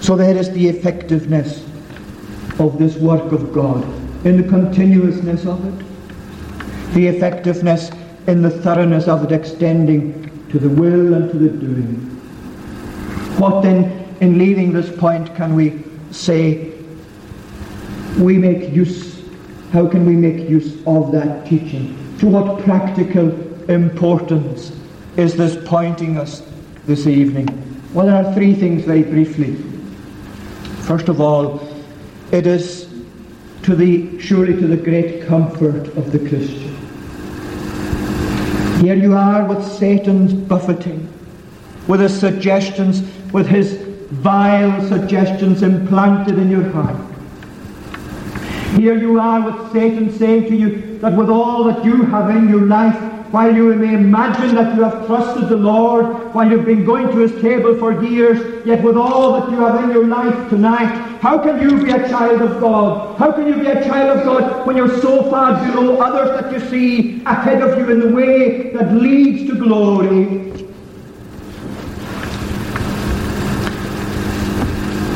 So 0.02 0.16
there 0.16 0.36
is 0.36 0.50
the 0.52 0.68
effectiveness 0.68 1.66
of 2.60 2.78
this 2.78 2.96
work 2.98 3.32
of 3.32 3.54
God, 3.54 3.84
in 4.26 4.42
the 4.42 4.48
continuousness 4.48 5.46
of 5.46 5.64
it, 5.66 5.86
the 6.94 7.08
effectiveness 7.08 7.92
in 8.28 8.42
the 8.42 8.50
thoroughness 8.50 9.08
of 9.08 9.24
it 9.24 9.32
extending 9.32 10.48
to 10.50 10.60
the 10.60 10.70
will 10.70 11.14
and 11.14 11.32
to 11.32 11.38
the 11.38 11.50
doing. 11.50 11.96
What 13.38 13.62
then, 13.62 14.16
in 14.20 14.38
leaving 14.38 14.74
this 14.74 14.96
point, 14.98 15.34
can 15.36 15.56
we 15.56 15.84
say 16.12 16.74
we 18.18 18.38
make 18.38 18.74
use, 18.74 19.24
how 19.72 19.88
can 19.88 20.06
we 20.06 20.16
make 20.16 20.50
use 20.50 20.82
of 20.86 21.12
that 21.12 21.48
teaching? 21.48 21.96
To 22.20 22.28
what 22.28 22.64
practical 22.64 23.32
importance 23.70 24.72
is 25.16 25.36
this 25.36 25.58
pointing 25.66 26.18
us 26.18 26.42
this 26.86 27.08
evening? 27.08 27.48
Well, 27.94 28.06
there 28.06 28.24
are 28.24 28.34
three 28.36 28.54
things 28.54 28.84
very 28.84 29.02
briefly. 29.02 29.56
First 30.84 31.10
of 31.10 31.20
all, 31.20 31.68
it 32.32 32.46
is 32.46 32.88
to 33.64 33.76
the 33.76 34.20
surely 34.20 34.54
to 34.54 34.68
the 34.68 34.78
great 34.78 35.26
comfort 35.26 35.88
of 35.98 36.12
the 36.12 36.20
Christian. 36.20 36.76
Here 38.84 38.96
you 38.96 39.16
are 39.16 39.44
with 39.44 39.66
Satan's 39.66 40.34
buffeting, 40.34 41.12
with 41.88 42.00
his 42.00 42.18
suggestions, 42.18 43.02
with 43.34 43.48
his 43.48 43.74
vile 44.12 44.88
suggestions 44.88 45.64
implanted 45.64 46.38
in 46.38 46.50
your 46.50 46.70
heart. 46.70 46.96
Here 48.76 48.96
you 48.96 49.20
are 49.20 49.42
with 49.42 49.72
Satan 49.72 50.16
saying 50.16 50.44
to 50.44 50.56
you 50.56 51.00
that 51.00 51.14
with 51.14 51.30
all 51.30 51.64
that 51.64 51.84
you 51.84 52.04
have 52.04 52.30
in 52.30 52.50
your 52.50 52.68
life, 52.68 53.09
while 53.32 53.56
you 53.56 53.76
may 53.76 53.94
imagine 53.94 54.56
that 54.56 54.76
you 54.76 54.84
have 54.84 55.06
trusted 55.06 55.50
the 55.50 55.56
Lord, 55.56 56.34
while 56.34 56.50
you've 56.50 56.66
been 56.66 56.84
going 56.84 57.08
to 57.10 57.18
his 57.18 57.40
table 57.42 57.78
for 57.78 58.04
years, 58.04 58.66
yet 58.66 58.84
with 58.84 58.98
all 58.98 59.40
that 59.40 59.52
you 59.52 59.58
have 59.58 59.84
in 59.84 59.92
your 59.92 60.08
life 60.08 60.50
tonight, 60.50 60.88
how 61.22 61.38
can 61.38 61.62
you 61.62 61.84
be 61.84 61.92
a 61.92 62.10
child 62.10 62.42
of 62.42 62.60
God? 62.60 63.20
How 63.20 63.32
can 63.32 63.46
you 63.48 63.56
be 63.56 63.68
a 63.68 63.84
child 63.84 64.18
of 64.18 64.26
God 64.26 64.66
when 64.66 64.76
you're 64.76 65.00
so 65.00 65.30
far 65.30 65.64
below 65.64 65.98
others 65.98 66.42
that 66.42 66.52
you 66.52 66.60
see 66.70 67.22
ahead 67.26 67.62
of 67.62 67.78
you 67.78 67.92
in 67.92 68.00
the 68.00 68.10
way 68.10 68.72
that 68.72 68.94
leads 68.94 69.48
to 69.52 69.56
glory? 69.56 70.50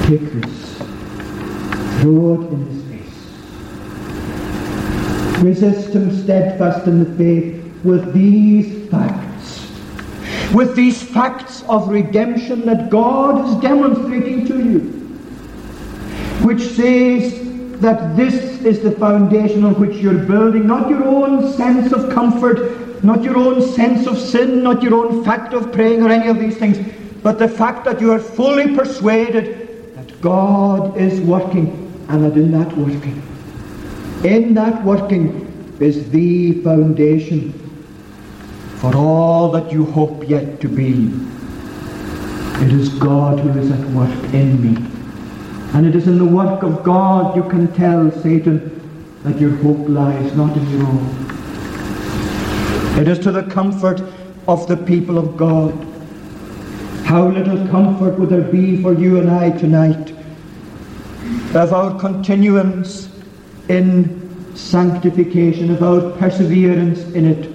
Take 0.06 0.34
this. 0.34 0.78
Throw 2.02 2.34
it 2.36 2.52
in 2.52 2.68
his 2.68 2.84
face. 2.92 3.18
Resist 5.42 5.96
him 5.96 6.12
steadfast 6.24 6.86
in 6.86 7.00
the 7.04 7.18
faith 7.18 7.63
with 7.84 8.14
these 8.14 8.90
facts. 8.90 9.72
With 10.54 10.76
these 10.76 11.02
facts 11.02 11.64
of 11.64 11.90
redemption 11.90 12.66
that 12.66 12.90
God 12.90 13.50
is 13.50 13.56
demonstrating 13.62 14.46
to 14.48 14.58
you 14.64 15.04
which 16.44 16.62
says 16.62 17.40
that 17.80 18.18
this 18.18 18.36
is 18.64 18.82
the 18.82 18.92
foundation 18.92 19.64
on 19.64 19.80
which 19.80 19.96
you're 19.98 20.26
building, 20.26 20.68
not 20.68 20.90
your 20.90 21.04
own 21.06 21.52
sense 21.54 21.94
of 21.94 22.12
comfort, 22.14 23.04
not 23.04 23.24
your 23.24 23.38
own 23.38 23.62
sense 23.62 24.08
of 24.08 24.18
sin, 24.18 24.62
not 24.62 24.84
your 24.84 24.94
own 24.94 25.24
fact 25.24 25.54
of 25.54 25.72
praying 25.72 26.02
or 26.04 26.10
any 26.10 26.28
of 26.28 26.40
these 26.40 26.58
things, 26.58 26.78
but 27.22 27.40
the 27.40 27.48
fact 27.48 27.86
that 27.86 28.02
you 28.02 28.12
are 28.12 28.20
fully 28.20 28.76
persuaded 28.76 29.96
that 29.96 30.22
God 30.22 30.98
is 30.98 31.22
working 31.22 31.80
and 32.10 32.24
that 32.24 32.34
in 32.34 32.52
that 32.52 32.76
working, 32.78 33.22
in 34.26 34.54
that 34.54 34.84
working 34.84 35.40
is 35.80 36.10
the 36.12 36.62
foundation 36.62 37.60
for 38.84 38.94
all 38.98 39.50
that 39.50 39.72
you 39.72 39.86
hope 39.86 40.28
yet 40.28 40.60
to 40.60 40.68
be. 40.68 41.10
It 42.66 42.74
is 42.74 42.90
God 42.90 43.40
who 43.40 43.58
is 43.58 43.72
at 43.72 43.80
work 43.92 44.12
in 44.34 44.62
me 44.62 44.76
and 45.74 45.86
it 45.88 45.96
is 45.96 46.06
in 46.06 46.18
the 46.18 46.26
work 46.26 46.64
of 46.64 46.84
God 46.84 47.34
you 47.34 47.44
can 47.44 47.72
tell 47.72 48.12
Satan 48.12 48.60
that 49.24 49.40
your 49.40 49.52
hope 49.52 49.88
lies 49.88 50.36
not 50.36 50.58
in 50.58 50.70
your 50.70 50.86
own. 50.86 51.16
It 53.00 53.08
is 53.08 53.20
to 53.20 53.32
the 53.32 53.44
comfort 53.44 54.02
of 54.50 54.68
the 54.68 54.76
people 54.76 55.18
of 55.18 55.38
God. 55.38 55.74
How 57.06 57.30
little 57.30 57.66
comfort 57.70 58.20
would 58.20 58.28
there 58.28 58.52
be 58.52 58.82
for 58.82 58.92
you 58.92 59.18
and 59.18 59.32
I 59.32 59.58
tonight 59.58 60.14
if 61.22 61.56
our 61.56 61.98
continuance 61.98 63.08
in 63.70 64.58
sanctification, 64.58 65.72
if 65.72 65.82
our 65.82 66.12
perseverance 66.18 67.04
in 67.14 67.24
it 67.24 67.53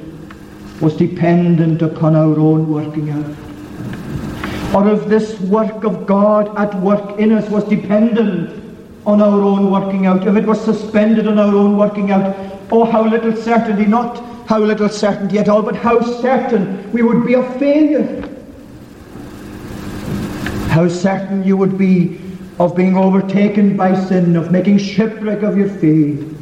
was 0.81 0.97
dependent 0.97 1.83
upon 1.83 2.15
our 2.15 2.39
own 2.39 2.69
working 2.69 3.11
out 3.11 3.49
or 4.75 4.87
if 4.91 5.07
this 5.07 5.41
work 5.41 5.85
of 5.85 6.07
God 6.07 6.55
at 6.59 6.75
work 6.81 7.19
in 7.19 7.33
us 7.33 7.49
was 7.49 7.65
dependent 7.65 8.63
on 9.07 9.23
our 9.23 9.41
own 9.41 9.71
working 9.71 10.05
out, 10.05 10.27
if 10.27 10.37
it 10.37 10.45
was 10.45 10.63
suspended 10.63 11.27
on 11.27 11.39
our 11.39 11.55
own 11.55 11.79
working 11.79 12.11
out, 12.11 12.37
oh, 12.71 12.85
how 12.85 13.03
little 13.03 13.35
certainty, 13.35 13.87
not 13.87 14.23
how 14.47 14.59
little 14.59 14.89
certainty 14.89 15.39
at 15.39 15.49
all, 15.49 15.63
but 15.63 15.75
how 15.75 16.01
certain 16.21 16.91
we 16.93 17.03
would 17.03 17.27
be 17.27 17.35
of 17.35 17.57
failure. 17.59 18.23
How 20.69 20.87
certain 20.87 21.45
you 21.45 21.57
would 21.57 21.79
be 21.79 22.21
of 22.59 22.77
being 22.77 22.97
overtaken 22.97 23.75
by 23.75 23.99
sin, 24.05 24.37
of 24.37 24.51
making 24.53 24.79
shipwreck 24.79 25.43
of 25.43 25.57
your 25.57 25.71
faith. 25.71 26.38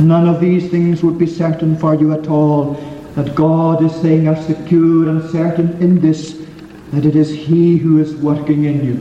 None 0.00 0.28
of 0.28 0.40
these 0.40 0.70
things 0.70 1.02
would 1.02 1.18
be 1.18 1.26
certain 1.26 1.76
for 1.76 1.94
you 1.94 2.12
at 2.12 2.28
all. 2.28 2.74
That 3.14 3.34
God 3.34 3.82
is 3.82 3.92
saying 4.00 4.28
are 4.28 4.40
secure 4.42 5.08
and 5.08 5.28
certain 5.30 5.72
in 5.82 6.00
this 6.00 6.40
that 6.92 7.04
it 7.04 7.16
is 7.16 7.30
He 7.30 7.76
who 7.76 7.98
is 7.98 8.14
working 8.16 8.64
in 8.64 8.84
you, 8.84 8.94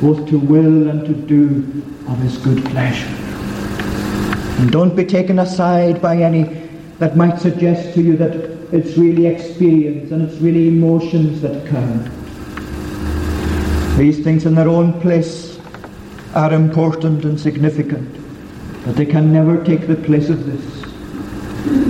both 0.00 0.28
to 0.28 0.38
will 0.38 0.88
and 0.88 1.04
to 1.06 1.14
do 1.14 1.82
of 2.08 2.18
His 2.18 2.36
good 2.38 2.64
pleasure. 2.66 3.08
And 4.60 4.70
don't 4.70 4.94
be 4.94 5.04
taken 5.04 5.38
aside 5.38 6.00
by 6.02 6.18
any 6.18 6.44
that 6.98 7.16
might 7.16 7.38
suggest 7.38 7.94
to 7.94 8.02
you 8.02 8.16
that 8.18 8.32
it's 8.72 8.96
really 8.96 9.26
experience 9.26 10.10
and 10.12 10.22
it's 10.22 10.40
really 10.40 10.68
emotions 10.68 11.40
that 11.40 11.66
count. 11.68 12.10
These 13.98 14.22
things 14.22 14.46
in 14.46 14.54
their 14.54 14.68
own 14.68 15.00
place 15.00 15.58
are 16.34 16.52
important 16.52 17.24
and 17.24 17.38
significant, 17.38 18.16
but 18.84 18.96
they 18.96 19.06
can 19.06 19.32
never 19.32 19.62
take 19.64 19.86
the 19.86 19.96
place 19.96 20.28
of 20.28 20.44
this. 20.46 20.84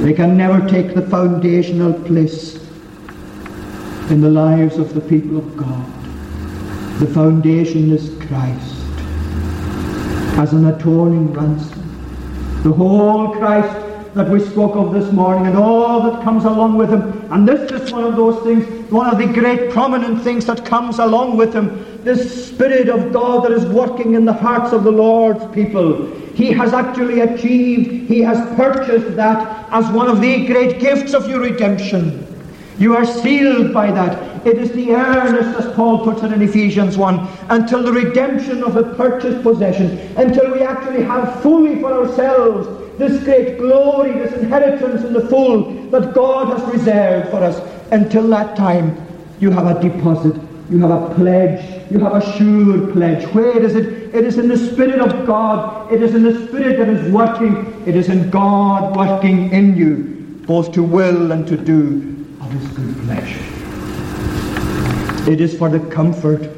They 0.02 0.12
can 0.12 0.36
never 0.36 0.68
take 0.68 0.94
the 0.94 1.02
foundational 1.02 1.92
place 1.92 2.56
in 4.10 4.20
the 4.20 4.30
lives 4.30 4.76
of 4.78 4.94
the 4.94 5.00
people 5.00 5.38
of 5.38 5.56
God. 5.56 5.86
The 7.00 7.06
foundation 7.06 7.90
is 7.90 8.10
Christ 8.26 8.74
as 10.38 10.52
an 10.52 10.66
atoning 10.66 11.32
ransom. 11.32 11.80
The 12.62 12.72
whole 12.72 13.32
Christ 13.32 14.14
that 14.14 14.28
we 14.28 14.38
spoke 14.38 14.76
of 14.76 14.92
this 14.92 15.10
morning 15.12 15.48
and 15.48 15.56
all 15.56 16.00
that 16.02 16.22
comes 16.22 16.44
along 16.44 16.76
with 16.76 16.90
him. 16.90 17.28
And 17.32 17.48
this 17.48 17.72
is 17.72 17.92
one 17.92 18.04
of 18.04 18.14
those 18.14 18.40
things, 18.44 18.64
one 18.92 19.10
of 19.10 19.18
the 19.18 19.26
great 19.26 19.72
prominent 19.72 20.22
things 20.22 20.46
that 20.46 20.64
comes 20.64 21.00
along 21.00 21.36
with 21.36 21.52
him. 21.52 22.04
This 22.04 22.46
Spirit 22.48 22.88
of 22.88 23.12
God 23.12 23.44
that 23.44 23.52
is 23.52 23.64
working 23.66 24.14
in 24.14 24.24
the 24.24 24.32
hearts 24.32 24.72
of 24.72 24.84
the 24.84 24.92
Lord's 24.92 25.44
people. 25.52 26.23
He 26.34 26.52
has 26.52 26.72
actually 26.72 27.20
achieved, 27.20 28.08
he 28.08 28.20
has 28.20 28.38
purchased 28.56 29.16
that 29.16 29.68
as 29.72 29.88
one 29.92 30.08
of 30.08 30.20
the 30.20 30.46
great 30.46 30.80
gifts 30.80 31.14
of 31.14 31.28
your 31.28 31.40
redemption. 31.40 32.26
You 32.78 32.96
are 32.96 33.06
sealed 33.06 33.72
by 33.72 33.92
that. 33.92 34.44
It 34.44 34.58
is 34.58 34.72
the 34.72 34.92
earnest, 34.92 35.58
as 35.58 35.74
Paul 35.74 36.04
puts 36.04 36.22
it 36.22 36.32
in 36.32 36.42
Ephesians 36.42 36.98
1, 36.98 37.28
until 37.50 37.82
the 37.82 37.92
redemption 37.92 38.64
of 38.64 38.74
the 38.74 38.82
purchased 38.94 39.42
possession, 39.42 39.98
until 40.16 40.52
we 40.52 40.62
actually 40.62 41.04
have 41.04 41.40
fully 41.40 41.80
for 41.80 41.92
ourselves 41.92 42.68
this 42.98 43.22
great 43.24 43.58
glory, 43.58 44.12
this 44.12 44.34
inheritance 44.34 45.04
in 45.04 45.12
the 45.12 45.26
full 45.28 45.72
that 45.90 46.14
God 46.14 46.58
has 46.58 46.74
reserved 46.74 47.30
for 47.30 47.42
us. 47.42 47.60
Until 47.92 48.28
that 48.30 48.56
time, 48.56 49.00
you 49.40 49.50
have 49.50 49.66
a 49.66 49.80
deposit, 49.80 50.34
you 50.70 50.78
have 50.80 50.90
a 50.90 51.14
pledge, 51.14 51.90
you 51.90 51.98
have 51.98 52.14
a 52.14 52.38
sure 52.38 52.90
pledge. 52.92 53.26
Where 53.34 53.62
is 53.62 53.74
it? 53.74 54.14
It 54.14 54.24
is 54.24 54.38
in 54.38 54.48
the 54.48 54.56
Spirit 54.56 55.00
of 55.00 55.26
God. 55.26 55.92
It 55.92 56.02
is 56.02 56.14
in 56.14 56.22
the 56.22 56.46
Spirit 56.46 56.78
that 56.78 56.88
is 56.88 57.12
working. 57.12 57.82
It 57.86 57.96
is 57.96 58.08
in 58.08 58.30
God 58.30 58.96
working 58.96 59.52
in 59.52 59.76
you, 59.76 60.38
both 60.46 60.72
to 60.72 60.82
will 60.82 61.32
and 61.32 61.46
to 61.48 61.56
do 61.56 62.26
of 62.40 62.50
his 62.52 62.66
good 62.68 62.96
pleasure. 63.04 63.40
It 65.30 65.40
is 65.40 65.56
for 65.56 65.68
the 65.68 65.80
comfort 65.90 66.50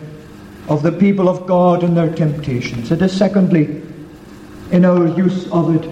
of 0.69 0.83
the 0.83 0.92
people 0.92 1.29
of 1.29 1.47
God 1.47 1.83
in 1.83 1.95
their 1.95 2.12
temptations. 2.12 2.90
It 2.90 3.01
is 3.03 3.16
secondly, 3.16 3.83
in 4.71 4.85
our 4.85 5.07
use 5.16 5.51
of 5.51 5.75
it, 5.75 5.88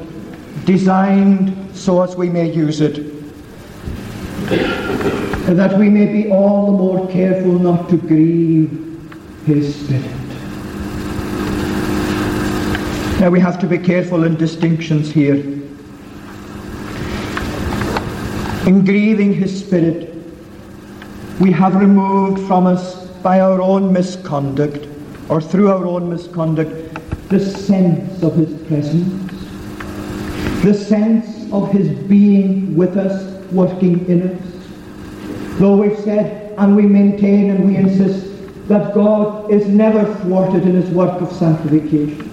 designed 0.65 1.77
so 1.77 2.03
as 2.03 2.17
we 2.17 2.29
may 2.29 2.51
use 2.51 2.81
it, 2.81 3.15
that 5.47 5.79
we 5.79 5.89
may 5.89 6.07
be 6.07 6.31
all 6.31 6.67
the 6.67 6.73
more 6.73 7.07
careful 7.11 7.59
not 7.59 7.89
to 7.91 7.97
grieve 7.97 8.71
his 9.47 9.75
Spirit. 9.85 10.11
Now 13.21 13.31
we 13.31 13.41
have 13.41 13.59
to 13.61 13.67
be 13.67 13.79
careful 13.79 14.25
in 14.25 14.37
distinctions 14.37 15.11
here. 15.11 15.37
In 18.67 18.85
grieving 18.85 19.33
his 19.33 19.65
spirit, 19.65 20.15
we 21.41 21.53
have 21.53 21.75
removed 21.75 22.47
from 22.47 22.67
us 22.67 23.07
by 23.23 23.41
our 23.41 23.63
own 23.63 23.93
misconduct, 23.93 24.89
or 25.29 25.41
through 25.41 25.71
our 25.71 25.87
own 25.87 26.11
misconduct, 26.11 26.71
the 27.29 27.39
sense 27.39 28.23
of 28.23 28.35
his 28.35 28.53
presence, 28.67 29.33
the 30.63 30.75
sense 30.75 31.51
of 31.53 31.71
his 31.71 31.89
being 32.09 32.77
with 32.77 32.97
us, 32.97 33.45
working 33.53 34.07
in 34.09 34.29
us. 34.29 34.54
Though 35.59 35.77
we've 35.77 35.99
said 36.01 36.55
and 36.59 36.77
we 36.77 36.83
maintain 36.83 37.51
and 37.51 37.67
we 37.67 37.77
insist 37.77 38.69
that 38.69 38.95
God 38.95 39.51
is 39.51 39.69
never 39.69 40.05
thwarted 40.17 40.63
in 40.63 40.75
his 40.75 40.91
work 40.91 41.21
of 41.21 41.31
sanctification. 41.33 42.31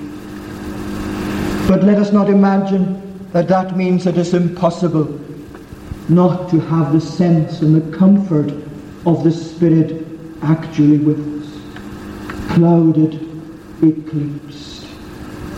But 1.68 1.84
let 1.84 1.98
us 1.98 2.12
not 2.12 2.30
imagine 2.30 3.02
that 3.32 3.48
that 3.48 3.78
means 3.78 4.06
it 4.08 4.18
is 4.18 4.34
impossible 4.34 5.20
not 6.10 6.50
to 6.50 6.60
have 6.60 6.94
the 6.94 7.02
sense 7.02 7.62
and 7.62 7.76
the 7.76 7.98
comfort 7.98 8.52
of 9.06 9.24
the 9.24 9.32
Spirit 9.32 10.06
actually 10.42 10.98
with 10.98 11.20
us, 11.20 12.54
clouded, 12.54 13.14
eclipsed 13.84 14.88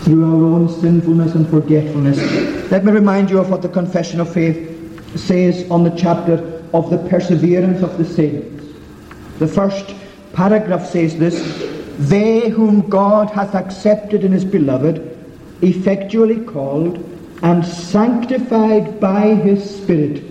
through 0.02 0.24
our 0.24 0.44
own 0.54 0.68
sinfulness 0.68 1.34
and 1.34 1.48
forgetfulness. 1.48 2.70
Let 2.70 2.84
me 2.84 2.92
remind 2.92 3.30
you 3.30 3.38
of 3.38 3.50
what 3.50 3.62
the 3.62 3.68
Confession 3.68 4.20
of 4.20 4.32
Faith 4.32 4.70
says 5.18 5.68
on 5.70 5.82
the 5.82 5.90
chapter 5.90 6.53
of 6.74 6.90
the 6.90 6.98
perseverance 7.08 7.82
of 7.82 7.96
the 7.96 8.04
saints. 8.04 8.64
The 9.38 9.46
first 9.46 9.94
paragraph 10.32 10.84
says 10.84 11.16
this 11.16 11.38
They 12.10 12.48
whom 12.50 12.88
God 12.90 13.30
hath 13.30 13.54
accepted 13.54 14.24
in 14.24 14.32
his 14.32 14.44
beloved, 14.44 15.16
effectually 15.62 16.44
called, 16.44 16.98
and 17.42 17.64
sanctified 17.64 18.98
by 19.00 19.34
his 19.34 19.62
Spirit, 19.76 20.24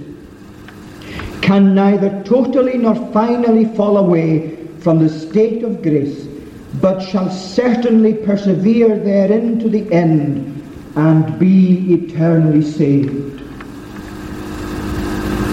can 1.41 1.73
neither 1.73 2.21
totally 2.23 2.77
nor 2.77 2.95
finally 3.13 3.65
fall 3.75 3.97
away 3.97 4.55
from 4.79 4.99
the 4.99 5.09
state 5.09 5.63
of 5.63 5.81
grace, 5.81 6.27
but 6.81 6.99
shall 6.99 7.29
certainly 7.31 8.13
persevere 8.13 8.99
therein 8.99 9.59
to 9.59 9.69
the 9.69 9.89
end 9.93 10.49
and 10.95 11.39
be 11.39 11.93
eternally 11.93 12.61
saved. 12.61 13.33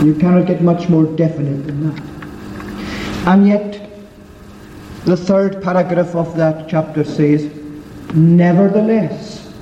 You 0.02 0.14
cannot 0.14 0.46
get 0.46 0.62
much 0.62 0.88
more 0.88 1.04
definite 1.04 1.66
than 1.66 1.90
that. 1.90 3.26
And 3.26 3.46
yet, 3.46 3.90
the 5.04 5.16
third 5.16 5.62
paragraph 5.62 6.14
of 6.14 6.36
that 6.36 6.70
chapter 6.70 7.04
says, 7.04 7.52
Nevertheless, 8.14 9.52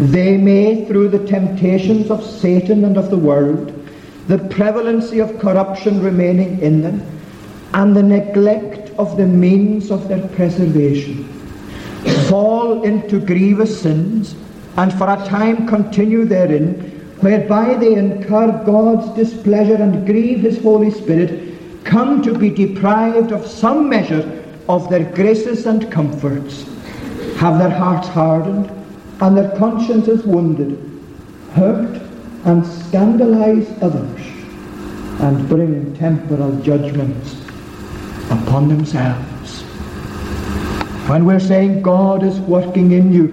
they 0.00 0.36
may, 0.36 0.84
through 0.84 1.10
the 1.10 1.24
temptations 1.26 2.10
of 2.10 2.24
Satan 2.24 2.84
and 2.84 2.96
of 2.96 3.10
the 3.10 3.16
world, 3.16 3.72
the 4.26 4.38
prevalency 4.38 5.20
of 5.20 5.38
corruption 5.38 6.02
remaining 6.02 6.60
in 6.60 6.82
them, 6.82 7.00
and 7.74 7.94
the 7.94 8.02
neglect 8.02 8.90
of 8.98 9.16
the 9.16 9.26
means 9.26 9.92
of 9.92 10.08
their 10.08 10.26
preservation, 10.28 11.24
fall 12.28 12.82
into 12.82 13.20
grievous 13.20 13.80
sins, 13.80 14.34
and 14.76 14.92
for 14.94 15.08
a 15.08 15.24
time 15.26 15.68
continue 15.68 16.24
therein, 16.24 16.97
whereby 17.20 17.74
they 17.74 17.94
incur 17.94 18.64
God's 18.64 19.14
displeasure 19.16 19.76
and 19.76 20.06
grieve 20.06 20.40
his 20.40 20.62
Holy 20.62 20.90
Spirit, 20.90 21.84
come 21.84 22.22
to 22.22 22.36
be 22.36 22.50
deprived 22.50 23.32
of 23.32 23.46
some 23.46 23.88
measure 23.88 24.44
of 24.68 24.88
their 24.90 25.04
graces 25.14 25.66
and 25.66 25.90
comforts, 25.90 26.64
have 27.36 27.58
their 27.58 27.70
hearts 27.70 28.08
hardened, 28.08 28.70
and 29.20 29.36
their 29.36 29.56
consciences 29.56 30.24
wounded, 30.24 30.78
hurt 31.54 32.00
and 32.44 32.64
scandalize 32.66 33.68
others, 33.82 34.20
and 35.20 35.48
bring 35.48 35.94
temporal 35.96 36.54
judgments 36.62 37.42
upon 38.30 38.68
themselves. 38.68 39.62
When 41.08 41.24
we're 41.24 41.40
saying 41.40 41.82
God 41.82 42.22
is 42.22 42.38
working 42.40 42.92
in 42.92 43.12
you, 43.12 43.28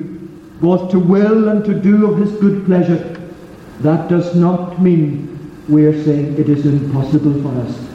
both 0.61 0.89
to 0.91 0.99
will 0.99 1.49
and 1.49 1.63
to 1.65 1.73
do 1.73 2.09
of 2.09 2.17
his 2.17 2.31
good 2.39 2.65
pleasure, 2.65 3.14
that 3.81 4.09
does 4.09 4.35
not 4.35 4.81
mean 4.81 5.31
we 5.67 5.85
are 5.85 6.03
saying 6.03 6.37
it 6.37 6.49
is 6.49 6.65
impossible 6.65 7.41
for 7.41 7.59
us 7.61 7.85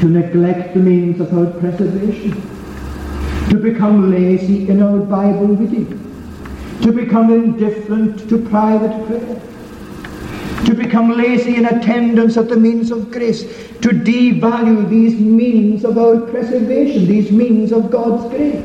to 0.00 0.06
neglect 0.06 0.74
the 0.74 0.80
means 0.80 1.20
of 1.20 1.36
our 1.36 1.46
preservation, 1.58 2.30
to 3.50 3.56
become 3.56 4.10
lazy 4.10 4.68
in 4.68 4.80
our 4.82 4.98
Bible 4.98 5.48
reading, 5.48 5.88
to 6.82 6.92
become 6.92 7.32
indifferent 7.32 8.28
to 8.28 8.38
private 8.48 9.06
prayer, 9.06 9.40
to 10.66 10.74
become 10.74 11.10
lazy 11.10 11.56
in 11.56 11.66
attendance 11.66 12.36
at 12.36 12.48
the 12.48 12.56
means 12.56 12.90
of 12.92 13.10
grace, 13.10 13.42
to 13.80 13.88
devalue 13.88 14.88
these 14.88 15.18
means 15.18 15.84
of 15.84 15.98
our 15.98 16.20
preservation, 16.20 17.06
these 17.06 17.32
means 17.32 17.72
of 17.72 17.90
God's 17.90 18.28
grace. 18.30 18.64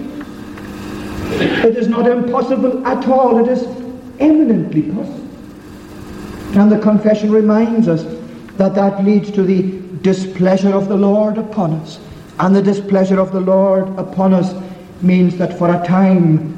It 1.65 1.77
is 1.77 1.87
not 1.87 2.07
impossible 2.07 2.85
at 2.85 3.07
all, 3.07 3.43
it 3.43 3.51
is 3.51 3.63
eminently 4.19 4.83
possible. 4.83 5.22
And 6.55 6.71
the 6.71 6.79
confession 6.79 7.31
reminds 7.31 7.87
us 7.87 8.03
that 8.57 8.75
that 8.75 9.03
leads 9.03 9.31
to 9.31 9.43
the 9.43 9.81
displeasure 10.03 10.73
of 10.73 10.87
the 10.87 10.95
Lord 10.95 11.37
upon 11.39 11.73
us. 11.73 11.99
And 12.39 12.55
the 12.55 12.61
displeasure 12.61 13.19
of 13.19 13.31
the 13.31 13.39
Lord 13.39 13.87
upon 13.97 14.33
us 14.33 14.53
means 15.01 15.37
that 15.37 15.57
for 15.57 15.73
a 15.73 15.83
time 15.85 16.57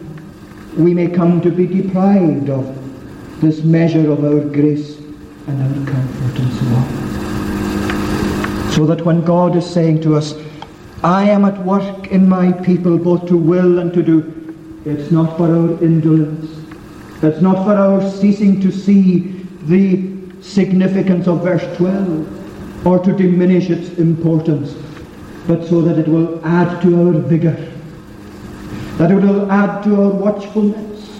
we 0.77 0.93
may 0.93 1.07
come 1.07 1.39
to 1.41 1.49
be 1.49 1.65
deprived 1.65 2.49
of 2.49 2.65
this 3.39 3.63
measure 3.63 4.11
of 4.11 4.23
our 4.25 4.41
grace 4.41 4.97
and 5.47 5.61
our 5.61 5.73
comfort 5.91 6.39
and 6.39 6.51
so 6.53 6.65
on. 6.75 6.85
So 8.71 8.85
that 8.85 9.05
when 9.05 9.23
God 9.23 9.55
is 9.55 9.65
saying 9.65 10.01
to 10.01 10.15
us, 10.15 10.33
I 11.03 11.29
am 11.29 11.45
at 11.45 11.57
work 11.63 12.07
in 12.07 12.27
my 12.27 12.51
people 12.51 12.97
both 12.97 13.27
to 13.27 13.37
will 13.37 13.79
and 13.79 13.93
to 13.93 14.03
do, 14.03 14.81
it's 14.85 15.11
not 15.11 15.37
for 15.37 15.47
our 15.47 15.83
indolence. 15.83 16.51
It's 17.23 17.41
not 17.41 17.63
for 17.63 17.73
our 17.73 18.01
ceasing 18.11 18.59
to 18.61 18.71
see 18.71 19.34
the 19.67 20.15
significance 20.41 21.27
of 21.27 21.43
verse 21.43 21.63
12 21.77 22.85
or 22.85 22.99
to 22.99 23.11
diminish 23.13 23.69
its 23.69 23.97
importance, 23.97 24.73
but 25.47 25.65
so 25.67 25.81
that 25.81 25.97
it 25.97 26.07
will 26.07 26.43
add 26.45 26.81
to 26.83 27.07
our 27.07 27.13
vigour, 27.13 27.57
that 28.97 29.11
it 29.11 29.15
will 29.15 29.51
add 29.51 29.83
to 29.83 30.01
our 30.01 30.09
watchfulness. 30.09 31.19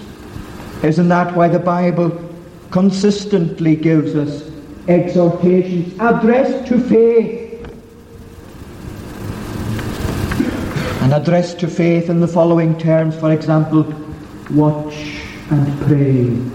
Isn't 0.84 1.08
that 1.10 1.36
why 1.36 1.47
the 1.47 1.60
Bible 1.60 2.12
consistently 2.69 3.75
gives 3.75 4.15
us 4.15 4.51
exhortations 4.88 5.93
addressed 5.99 6.67
to 6.67 6.79
faith? 6.79 7.41
And 11.01 11.13
addressed 11.13 11.60
to 11.60 11.67
faith 11.67 12.10
in 12.10 12.19
the 12.19 12.27
following 12.27 12.77
terms, 12.77 13.15
for 13.15 13.31
example, 13.31 13.84
watch 14.51 14.95
and 15.49 15.81
pray 15.81 16.54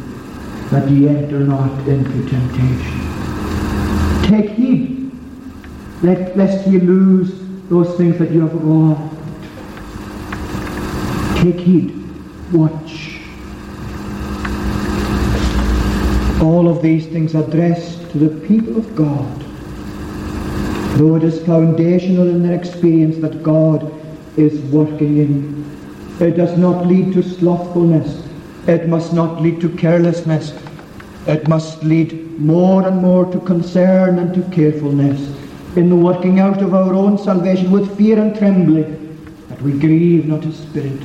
that 0.70 0.88
ye 0.88 1.09
enter 1.09 1.40
not 1.40 1.87
into 1.88 2.28
temptation. 2.28 3.00
Take 4.30 4.50
heed 4.50 5.00
lest 6.02 6.66
ye 6.66 6.78
lose 6.78 7.33
those 7.68 7.96
things 7.96 8.18
that 8.18 8.30
you 8.30 8.40
have 8.40 8.54
wronged. 8.54 9.11
Take 11.42 11.61
heed. 11.61 11.96
Watch. 12.52 13.20
All 16.42 16.68
of 16.68 16.83
these 16.83 17.06
things 17.06 17.35
are 17.35 17.44
addressed 17.44 18.11
to 18.12 18.18
the 18.18 18.46
people 18.46 18.78
of 18.78 18.94
God. 18.96 19.40
Though 20.98 21.16
it 21.16 21.24
is 21.24 21.44
foundational 21.44 22.28
in 22.28 22.42
their 22.42 22.59
experience 22.59 23.18
that 23.18 23.42
God 23.42 23.92
is 24.38 24.61
working 24.72 25.18
in. 25.18 26.16
It 26.20 26.37
does 26.37 26.59
not 26.59 26.87
lead 26.87 27.12
to 27.14 27.22
slothfulness. 27.22 28.29
It 28.70 28.87
must 28.87 29.12
not 29.12 29.42
lead 29.42 29.61
to 29.62 29.68
carelessness. 29.76 30.56
It 31.26 31.48
must 31.48 31.83
lead 31.83 32.38
more 32.38 32.87
and 32.87 33.02
more 33.02 33.24
to 33.33 33.40
concern 33.40 34.20
and 34.20 34.33
to 34.33 34.42
carefulness 34.54 35.20
in 35.74 35.90
the 35.90 35.96
working 35.96 36.38
out 36.38 36.62
of 36.62 36.72
our 36.72 36.94
own 36.94 37.18
salvation 37.18 37.72
with 37.72 37.96
fear 37.98 38.16
and 38.20 38.33
trembling, 38.38 39.26
that 39.48 39.61
we 39.61 39.72
grieve 39.72 40.26
not 40.26 40.44
His 40.44 40.56
Spirit, 40.56 41.00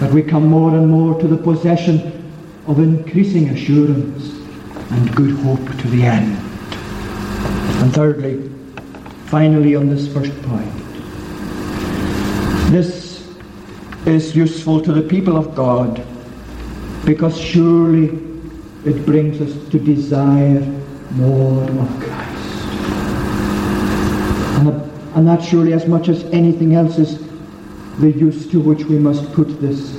that 0.00 0.12
we 0.12 0.22
come 0.22 0.46
more 0.46 0.74
and 0.74 0.90
more 0.90 1.18
to 1.20 1.26
the 1.26 1.38
possession 1.38 2.22
of 2.66 2.78
increasing 2.78 3.48
assurance 3.48 4.34
and 4.90 5.16
good 5.16 5.34
hope 5.38 5.66
to 5.78 5.88
the 5.88 6.02
end. 6.02 6.36
And 7.82 7.94
thirdly, 7.94 8.50
finally 9.24 9.74
on 9.74 9.88
this 9.88 10.06
first 10.12 10.36
point, 10.42 10.70
this 12.70 13.26
is 14.04 14.36
useful 14.36 14.82
to 14.82 14.92
the 14.92 15.08
people 15.08 15.38
of 15.38 15.54
God 15.54 16.06
because 17.04 17.38
surely 17.38 18.06
it 18.84 19.04
brings 19.04 19.40
us 19.40 19.68
to 19.70 19.78
desire 19.78 20.60
more 21.12 21.62
of 21.62 22.00
Christ. 22.00 22.64
And, 24.58 24.68
and 25.16 25.28
that 25.28 25.42
surely, 25.42 25.72
as 25.72 25.86
much 25.86 26.08
as 26.08 26.24
anything 26.24 26.74
else, 26.74 26.98
is 26.98 27.18
the 27.98 28.10
use 28.10 28.46
to 28.48 28.60
which 28.60 28.84
we 28.84 28.98
must 28.98 29.32
put 29.32 29.60
this 29.60 29.96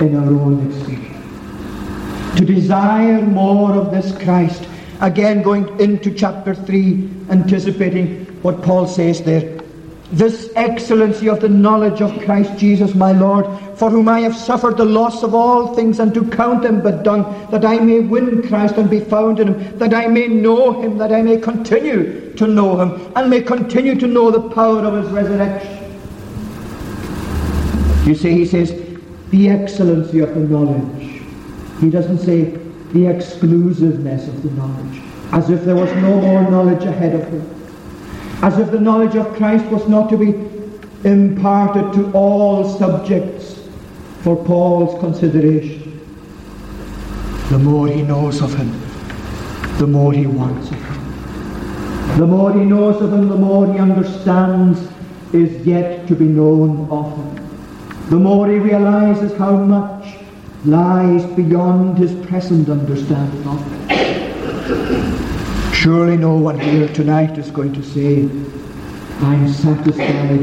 in 0.00 0.16
our 0.16 0.28
own 0.28 0.66
experience. 0.70 2.38
To 2.38 2.44
desire 2.44 3.22
more 3.22 3.72
of 3.72 3.90
this 3.90 4.16
Christ. 4.22 4.68
Again, 5.00 5.42
going 5.42 5.78
into 5.78 6.12
chapter 6.12 6.54
3, 6.54 7.08
anticipating 7.30 8.26
what 8.42 8.62
Paul 8.62 8.86
says 8.86 9.22
there 9.22 9.55
this 10.12 10.52
excellency 10.54 11.28
of 11.28 11.40
the 11.40 11.48
knowledge 11.48 12.00
of 12.00 12.16
Christ 12.24 12.56
Jesus 12.56 12.94
my 12.94 13.10
Lord, 13.12 13.46
for 13.76 13.90
whom 13.90 14.08
I 14.08 14.20
have 14.20 14.36
suffered 14.36 14.76
the 14.76 14.84
loss 14.84 15.22
of 15.22 15.34
all 15.34 15.74
things, 15.74 15.98
and 15.98 16.14
to 16.14 16.24
count 16.30 16.62
them 16.62 16.80
but 16.80 17.02
dung, 17.02 17.24
that 17.50 17.64
I 17.64 17.78
may 17.78 18.00
win 18.00 18.46
Christ 18.46 18.76
and 18.76 18.88
be 18.88 19.00
found 19.00 19.40
in 19.40 19.48
him, 19.48 19.78
that 19.78 19.92
I 19.92 20.06
may 20.06 20.28
know 20.28 20.80
him, 20.80 20.96
that 20.98 21.12
I 21.12 21.22
may 21.22 21.38
continue 21.38 22.32
to 22.34 22.46
know 22.46 22.78
him, 22.78 23.12
and 23.16 23.28
may 23.28 23.42
continue 23.42 23.96
to 23.96 24.06
know 24.06 24.30
the 24.30 24.48
power 24.50 24.78
of 24.80 25.02
his 25.02 25.12
resurrection. 25.12 25.82
You 28.08 28.14
see, 28.14 28.32
he 28.32 28.46
says, 28.46 28.70
the 29.30 29.48
excellency 29.50 30.20
of 30.20 30.32
the 30.34 30.40
knowledge. 30.40 31.22
He 31.80 31.90
doesn't 31.90 32.18
say 32.18 32.56
the 32.92 33.08
exclusiveness 33.08 34.28
of 34.28 34.42
the 34.44 34.50
knowledge, 34.52 35.02
as 35.32 35.50
if 35.50 35.64
there 35.64 35.74
was 35.74 35.92
no 35.96 36.20
more 36.20 36.48
knowledge 36.48 36.84
ahead 36.84 37.16
of 37.16 37.28
him 37.28 37.55
as 38.42 38.58
if 38.58 38.70
the 38.70 38.80
knowledge 38.80 39.16
of 39.16 39.34
Christ 39.36 39.64
was 39.66 39.88
not 39.88 40.10
to 40.10 40.16
be 40.16 40.34
imparted 41.08 41.92
to 41.94 42.12
all 42.12 42.78
subjects 42.78 43.60
for 44.22 44.36
Paul's 44.44 44.98
consideration. 45.00 46.00
The 47.50 47.58
more 47.58 47.88
he 47.88 48.02
knows 48.02 48.42
of 48.42 48.54
him, 48.54 48.72
the 49.78 49.86
more 49.86 50.12
he 50.12 50.26
wants 50.26 50.70
of 50.70 50.82
him. 50.82 52.18
The 52.18 52.26
more 52.26 52.52
he 52.52 52.64
knows 52.64 53.00
of 53.00 53.12
him, 53.12 53.28
the 53.28 53.36
more 53.36 53.72
he 53.72 53.78
understands 53.78 54.88
is 55.32 55.66
yet 55.66 56.08
to 56.08 56.14
be 56.14 56.24
known 56.24 56.88
of 56.90 57.16
him. 57.16 58.08
The 58.10 58.16
more 58.16 58.48
he 58.48 58.58
realizes 58.58 59.36
how 59.36 59.56
much 59.56 60.16
lies 60.64 61.24
beyond 61.36 61.98
his 61.98 62.14
present 62.26 62.68
understanding 62.68 63.46
of 63.46 63.88
him. 63.88 65.15
Surely 65.86 66.16
no 66.16 66.34
one 66.34 66.58
here 66.58 66.88
tonight 66.88 67.38
is 67.38 67.48
going 67.52 67.72
to 67.72 67.80
say, 67.80 68.22
I'm 69.24 69.46
satisfied 69.46 70.40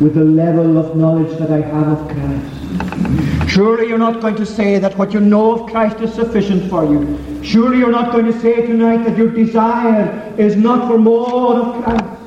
with 0.00 0.14
the 0.14 0.24
level 0.24 0.76
of 0.76 0.96
knowledge 0.96 1.38
that 1.38 1.52
I 1.52 1.60
have 1.60 1.86
of 1.86 2.08
Christ. 2.08 3.48
Surely 3.48 3.86
you're 3.86 3.96
not 3.96 4.20
going 4.20 4.34
to 4.34 4.44
say 4.44 4.80
that 4.80 4.98
what 4.98 5.14
you 5.14 5.20
know 5.20 5.52
of 5.52 5.70
Christ 5.70 6.00
is 6.00 6.12
sufficient 6.12 6.68
for 6.68 6.84
you. 6.84 7.44
Surely 7.44 7.78
you're 7.78 7.92
not 7.92 8.10
going 8.10 8.24
to 8.24 8.36
say 8.40 8.66
tonight 8.66 9.04
that 9.04 9.16
your 9.16 9.30
desire 9.30 10.34
is 10.36 10.56
not 10.56 10.88
for 10.88 10.98
more 10.98 11.60
of 11.60 11.84
Christ. 11.84 12.20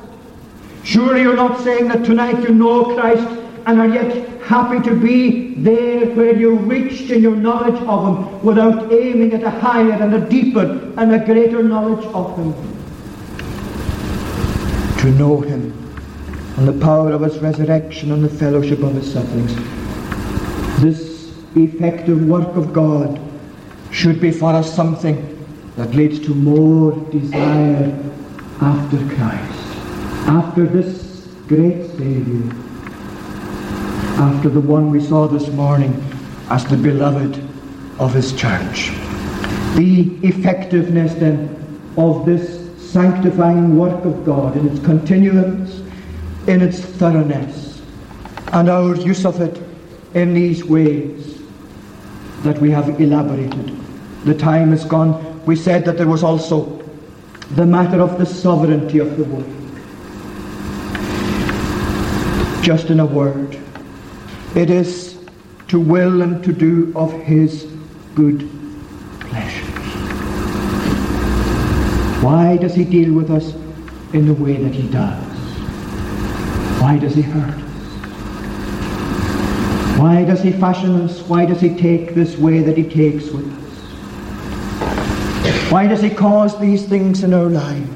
Surely 0.85 1.23
you're 1.23 1.35
not 1.35 1.61
saying 1.61 1.89
that 1.89 2.05
tonight 2.05 2.41
you 2.47 2.55
know 2.55 2.95
Christ 2.95 3.44
and 3.65 3.79
are 3.79 3.87
yet 3.87 4.41
happy 4.41 4.79
to 4.87 4.95
be 4.95 5.55
there 5.55 6.05
where 6.11 6.35
you 6.35 6.55
reached 6.55 7.09
in 7.09 7.21
your 7.21 7.35
knowledge 7.35 7.81
of 7.81 8.07
Him 8.07 8.43
without 8.43 8.91
aiming 8.91 9.33
at 9.33 9.43
a 9.43 9.49
higher 9.49 9.93
and 9.93 10.13
a 10.13 10.29
deeper 10.29 10.93
and 10.97 11.13
a 11.13 11.25
greater 11.25 11.63
knowledge 11.63 12.05
of 12.13 12.37
Him. 12.37 12.53
To 14.99 15.11
know 15.17 15.41
Him 15.41 15.71
and 16.57 16.67
the 16.67 16.79
power 16.85 17.11
of 17.11 17.21
His 17.21 17.39
resurrection 17.39 18.11
and 18.11 18.23
the 18.23 18.29
fellowship 18.29 18.83
of 18.83 18.93
His 18.93 19.11
sufferings. 19.11 19.55
This 20.81 21.33
effective 21.55 22.23
work 22.27 22.55
of 22.55 22.71
God 22.71 23.19
should 23.91 24.21
be 24.21 24.29
for 24.29 24.51
us 24.51 24.73
something 24.75 25.31
that 25.75 25.95
leads 25.95 26.19
to 26.19 26.35
more 26.35 26.91
desire 27.09 27.97
after 28.61 28.97
Christ, 29.15 29.77
after 30.27 30.67
this 30.67 31.27
great 31.47 31.87
Saviour 31.97 32.53
after 34.17 34.47
the 34.47 34.61
one 34.61 34.91
we 34.91 35.01
saw 35.01 35.27
this 35.27 35.49
morning 35.49 35.93
as 36.49 36.65
the 36.65 36.77
beloved 36.77 37.37
of 37.99 38.13
his 38.13 38.31
church. 38.31 38.91
The 39.75 40.17
effectiveness 40.23 41.13
then 41.15 41.49
of 41.97 42.25
this 42.25 42.65
sanctifying 42.91 43.77
work 43.77 44.05
of 44.05 44.25
God 44.25 44.55
in 44.55 44.69
its 44.69 44.79
continuance, 44.85 45.81
in 46.47 46.61
its 46.61 46.79
thoroughness, 46.79 47.81
and 48.53 48.69
our 48.69 48.95
use 48.95 49.25
of 49.25 49.41
it 49.41 49.61
in 50.13 50.33
these 50.33 50.63
ways 50.63 51.41
that 52.43 52.57
we 52.59 52.71
have 52.71 53.01
elaborated. 53.01 53.77
The 54.23 54.33
time 54.33 54.71
is 54.71 54.85
gone. 54.85 55.45
We 55.45 55.57
said 55.57 55.83
that 55.85 55.97
there 55.97 56.07
was 56.07 56.23
also 56.23 56.81
the 57.51 57.65
matter 57.65 57.99
of 58.01 58.17
the 58.17 58.25
sovereignty 58.25 58.99
of 58.99 59.17
the 59.17 59.25
work. 59.25 59.45
Just 62.63 62.89
in 62.89 63.01
a 63.01 63.05
word, 63.05 63.59
it 64.55 64.69
is 64.69 65.17
to 65.67 65.79
will 65.79 66.21
and 66.21 66.43
to 66.43 66.53
do 66.53 66.93
of 66.95 67.11
his 67.23 67.65
good 68.15 68.49
pleasure. 69.19 69.65
Why 72.21 72.55
does 72.57 72.73
he 72.73 72.85
deal 72.85 73.13
with 73.13 73.29
us 73.29 73.53
in 74.13 74.25
the 74.27 74.33
way 74.33 74.55
that 74.55 74.73
he 74.73 74.87
does? 74.87 75.23
Why 76.81 76.97
does 76.97 77.13
he 77.15 77.21
hurt 77.21 77.53
us? 77.53 77.61
Why 79.99 80.23
does 80.23 80.41
he 80.41 80.51
fashion 80.53 81.01
us? 81.01 81.21
Why 81.21 81.45
does 81.45 81.59
he 81.59 81.75
take 81.75 82.15
this 82.15 82.37
way 82.37 82.61
that 82.61 82.77
he 82.77 82.83
takes 82.83 83.25
with 83.31 83.45
us? 83.45 83.61
Why 85.71 85.87
does 85.87 86.01
he 86.01 86.09
cause 86.09 86.57
these 86.59 86.85
things 86.87 87.23
in 87.23 87.33
our 87.33 87.49
lives? 87.49 87.89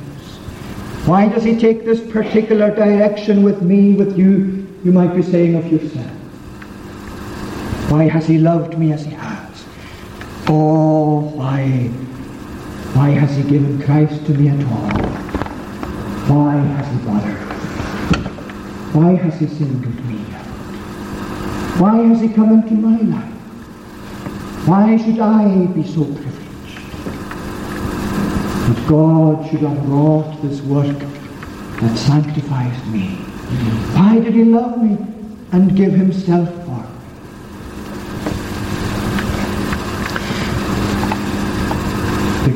Why 1.05 1.29
does 1.29 1.43
he 1.43 1.57
take 1.57 1.85
this 1.85 2.01
particular 2.11 2.69
direction 2.75 3.43
with 3.43 3.61
me, 3.61 3.93
with 3.93 4.17
you? 4.17 4.67
You 4.83 4.91
might 4.91 5.15
be 5.15 5.21
saying 5.21 5.55
of 5.55 5.65
yourself. 5.71 6.18
Why 7.89 8.03
has 8.03 8.27
he 8.27 8.37
loved 8.37 8.77
me 8.77 8.93
as 8.93 9.03
he 9.03 9.11
has? 9.13 9.65
Oh, 10.47 11.21
why? 11.33 11.89
Why 12.93 13.09
has 13.09 13.35
he 13.35 13.41
given 13.41 13.81
Christ 13.81 14.27
to 14.27 14.33
me 14.33 14.49
at 14.49 14.63
all? 14.65 15.09
Why 16.29 16.55
has 16.55 16.87
he 16.91 16.97
bothered? 17.03 17.39
Why 18.93 19.15
has 19.15 19.39
he 19.39 19.47
singled 19.47 20.05
me? 20.05 20.17
Why 21.81 21.97
has 21.97 22.21
he 22.21 22.29
come 22.29 22.51
into 22.51 22.75
my 22.75 22.99
life? 23.01 23.33
Why 24.67 24.95
should 24.97 25.19
I 25.19 25.65
be 25.73 25.81
so 25.81 26.05
privileged? 26.05 26.93
That 28.67 28.85
God 28.87 29.49
should 29.49 29.61
have 29.61 29.89
wrought 29.89 30.39
this 30.43 30.61
work 30.61 30.99
that 30.99 31.97
sanctifies 31.97 32.85
me. 32.85 33.15
Why 33.97 34.19
did 34.19 34.35
he 34.35 34.43
love 34.43 34.79
me 34.79 34.95
and 35.53 35.75
give 35.75 35.93
himself 35.93 36.49
for 36.65 36.83
me? 36.83 36.89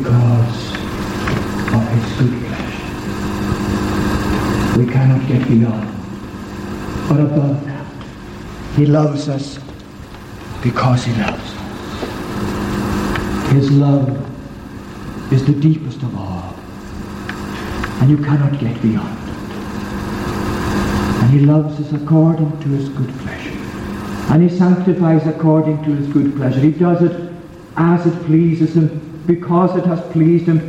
because 0.03 0.73
good 2.17 2.31
pleasure. 2.41 2.79
We 4.77 4.85
cannot 4.91 5.27
get 5.27 5.47
beyond 5.47 5.89
or 7.11 7.19
above 7.25 7.65
that. 7.65 7.85
He 8.75 8.85
loves 8.85 9.29
us 9.29 9.59
because 10.63 11.03
he 11.03 11.13
loves 11.13 11.41
us. 11.41 11.51
His 13.51 13.71
love 13.71 14.09
is 15.31 15.45
the 15.45 15.53
deepest 15.53 16.01
of 16.01 16.15
all, 16.17 16.55
and 18.01 18.09
you 18.09 18.17
cannot 18.17 18.59
get 18.59 18.81
beyond 18.81 19.17
it. 19.17 19.23
And 21.21 21.31
he 21.31 21.39
loves 21.45 21.79
us 21.79 21.91
according 22.01 22.59
to 22.61 22.69
his 22.69 22.89
good 22.89 23.09
pleasure. 23.19 23.51
And 24.33 24.41
he 24.41 24.49
sanctifies 24.57 25.27
according 25.27 25.83
to 25.83 25.91
his 25.91 26.07
good 26.07 26.35
pleasure. 26.35 26.59
He 26.59 26.71
does 26.71 27.01
it 27.03 27.31
as 27.77 28.05
it 28.05 28.25
pleases 28.25 28.75
him 28.75 28.99
because 29.27 29.75
it 29.77 29.85
has 29.85 29.99
pleased 30.11 30.45
him, 30.47 30.59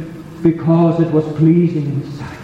because 0.44 1.00
it 1.00 1.10
was 1.10 1.24
pleasing 1.38 1.86
in 1.86 2.00
his 2.02 2.18
sight. 2.18 2.38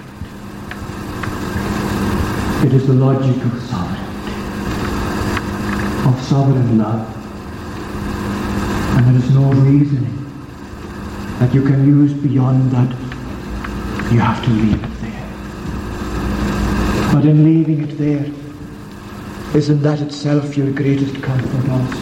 It 2.64 2.72
is 2.72 2.86
the 2.86 2.94
logical 2.94 3.50
sovereignty 3.60 4.32
of 6.08 6.22
sovereign 6.22 6.78
love. 6.78 7.06
And 8.96 9.06
there 9.06 9.22
is 9.22 9.30
no 9.34 9.52
reasoning 9.52 10.16
that 11.40 11.52
you 11.52 11.62
can 11.62 11.86
use 11.86 12.14
beyond 12.14 12.70
that. 12.70 12.90
You 14.10 14.20
have 14.20 14.42
to 14.44 14.50
leave 14.50 14.82
it 14.82 15.00
there. 15.02 15.26
But 17.12 17.26
in 17.26 17.44
leaving 17.44 17.82
it 17.86 17.98
there, 17.98 18.24
isn't 19.54 19.82
that 19.82 20.00
itself 20.00 20.56
your 20.56 20.72
greatest 20.72 21.22
comfort 21.22 21.68
also? 21.68 22.00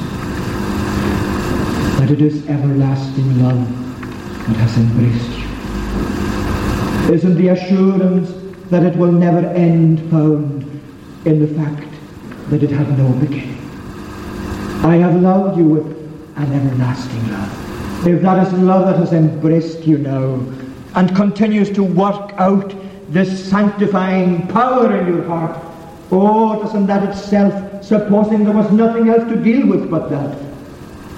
That 1.98 2.10
it 2.12 2.20
is 2.20 2.48
everlasting 2.48 3.42
love 3.42 3.68
that 4.46 4.56
has 4.58 4.76
embraced 4.76 5.30
you? 5.30 5.37
Isn't 7.08 7.36
the 7.36 7.48
assurance 7.48 8.30
that 8.68 8.82
it 8.82 8.94
will 8.94 9.12
never 9.12 9.38
end 9.38 10.10
found 10.10 10.62
in 11.24 11.40
the 11.40 11.48
fact 11.58 11.88
that 12.50 12.62
it 12.62 12.70
had 12.70 12.98
no 12.98 13.10
beginning? 13.14 13.56
I 14.84 14.96
have 14.96 15.16
loved 15.16 15.56
you 15.56 15.64
with 15.64 15.86
an 16.36 16.52
everlasting 16.52 17.32
love. 17.32 18.06
If 18.06 18.20
that 18.20 18.46
is 18.46 18.52
love 18.52 18.84
that 18.88 18.96
has 18.96 19.14
embraced 19.14 19.86
you 19.86 19.96
now 19.96 20.34
and 20.96 21.16
continues 21.16 21.70
to 21.70 21.82
work 21.82 22.34
out 22.36 22.74
this 23.10 23.48
sanctifying 23.48 24.46
power 24.48 24.94
in 24.94 25.06
your 25.06 25.24
heart, 25.24 25.58
oh, 26.12 26.62
doesn't 26.62 26.86
that 26.88 27.08
itself, 27.08 27.82
supposing 27.82 28.44
there 28.44 28.54
was 28.54 28.70
nothing 28.70 29.08
else 29.08 29.24
to 29.30 29.36
deal 29.36 29.66
with 29.66 29.90
but 29.90 30.10
that, 30.10 30.38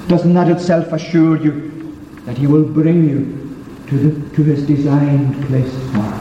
doesn't 0.07 0.35
that 0.35 0.49
itself 0.49 0.93
assure 0.93 1.37
you 1.37 1.97
that 2.27 2.39
he 2.39 2.47
will 2.47 2.65
bring 2.65 3.11
you 3.11 3.50
to, 3.91 3.97
the, 3.97 4.37
to 4.37 4.43
his 4.43 4.67
designed 4.67 5.47
place 5.47 5.75
of 5.75 5.97
work. 5.97 6.15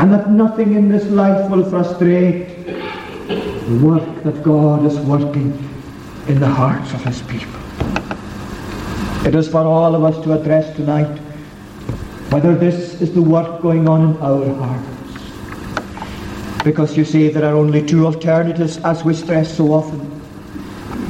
And 0.00 0.12
that 0.12 0.30
nothing 0.30 0.74
in 0.74 0.88
this 0.88 1.04
life 1.06 1.50
will 1.50 1.68
frustrate 1.68 2.66
the 2.66 3.80
work 3.82 4.22
that 4.24 4.42
God 4.42 4.84
is 4.84 4.98
working 5.00 5.52
in 6.28 6.38
the 6.38 6.48
hearts 6.48 6.92
of 6.92 7.02
his 7.04 7.22
people. 7.22 7.60
It 9.26 9.34
is 9.34 9.48
for 9.48 9.62
all 9.62 9.94
of 9.94 10.04
us 10.04 10.22
to 10.24 10.38
address 10.40 10.76
tonight 10.76 11.18
whether 12.30 12.54
this 12.54 13.00
is 13.00 13.14
the 13.14 13.22
work 13.22 13.62
going 13.62 13.88
on 13.88 14.14
in 14.14 14.22
our 14.22 14.54
hearts. 14.54 14.94
Because 16.64 16.96
you 16.96 17.04
see, 17.04 17.28
there 17.28 17.44
are 17.44 17.54
only 17.54 17.84
two 17.86 18.04
alternatives 18.04 18.78
as 18.78 19.04
we 19.04 19.14
stress 19.14 19.56
so 19.56 19.72
often. 19.72 20.00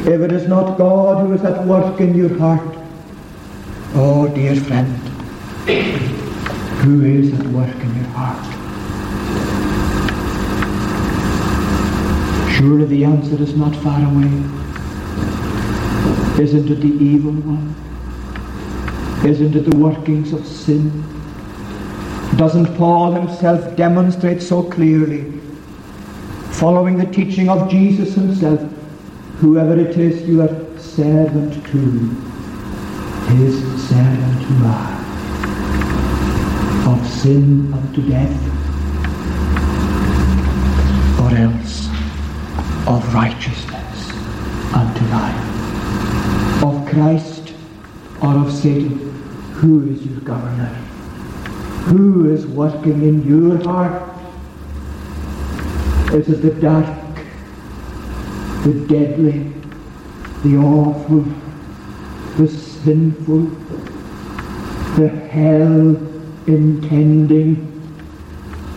If 0.07 0.20
it 0.20 0.30
is 0.30 0.46
not 0.46 0.78
God 0.78 1.26
who 1.26 1.32
is 1.32 1.42
at 1.42 1.66
work 1.66 2.01
in 2.01 2.14
your 2.14 2.38
heart, 2.38 2.78
Oh, 3.94 4.28
dear 4.28 4.55
friend, 4.55 5.18
who 5.69 7.05
is 7.05 7.39
at 7.39 7.47
work 7.49 7.75
in 7.75 7.95
your 7.95 8.07
heart? 8.14 8.43
Surely 12.55 12.87
the 12.87 13.05
answer 13.05 13.43
is 13.43 13.55
not 13.55 13.77
far 13.77 14.01
away. 14.01 14.33
Isn't 16.43 16.71
it 16.71 16.81
the 16.81 17.05
evil 17.05 17.33
one? 17.33 17.75
Isn't 19.29 19.55
it 19.55 19.71
the 19.71 19.77
workings 19.77 20.33
of 20.33 20.47
sin? 20.47 21.05
Doesn't 22.37 22.75
Paul 22.77 23.12
himself 23.12 23.77
demonstrate 23.77 24.41
so 24.41 24.62
clearly, 24.62 25.39
following 26.53 26.97
the 26.97 27.07
teaching 27.07 27.51
of 27.51 27.69
Jesus 27.71 28.14
himself, 28.14 28.61
whoever 29.37 29.79
it 29.79 29.99
is 29.99 30.27
you 30.27 30.41
are 30.41 30.79
servant 30.79 31.53
to, 31.66 31.81
his 33.37 33.61
servant 33.89 34.51
you 34.51 34.66
are 34.66 35.08
sin 37.19 37.73
unto 37.75 38.01
death, 38.09 38.31
or 41.21 41.35
else 41.37 41.89
of 42.87 43.12
righteousness 43.12 44.11
unto 44.73 45.05
life. 45.07 46.62
Of 46.62 46.87
Christ 46.89 47.55
or 48.23 48.37
of 48.37 48.53
Satan, 48.53 48.99
who 49.55 49.91
is 49.91 50.07
your 50.07 50.21
governor? 50.21 50.73
Who 51.91 52.31
is 52.33 52.47
working 52.47 53.03
in 53.03 53.27
your 53.27 53.64
heart? 53.64 54.01
Is 56.14 56.29
it 56.29 56.41
the 56.41 56.55
dark, 56.61 57.16
the 58.62 58.75
deadly, 58.87 59.53
the 60.45 60.57
awful, 60.57 61.25
the 62.37 62.47
sinful, 62.47 63.41
the 64.97 65.09
hell 65.09 66.18
intending 66.49 67.57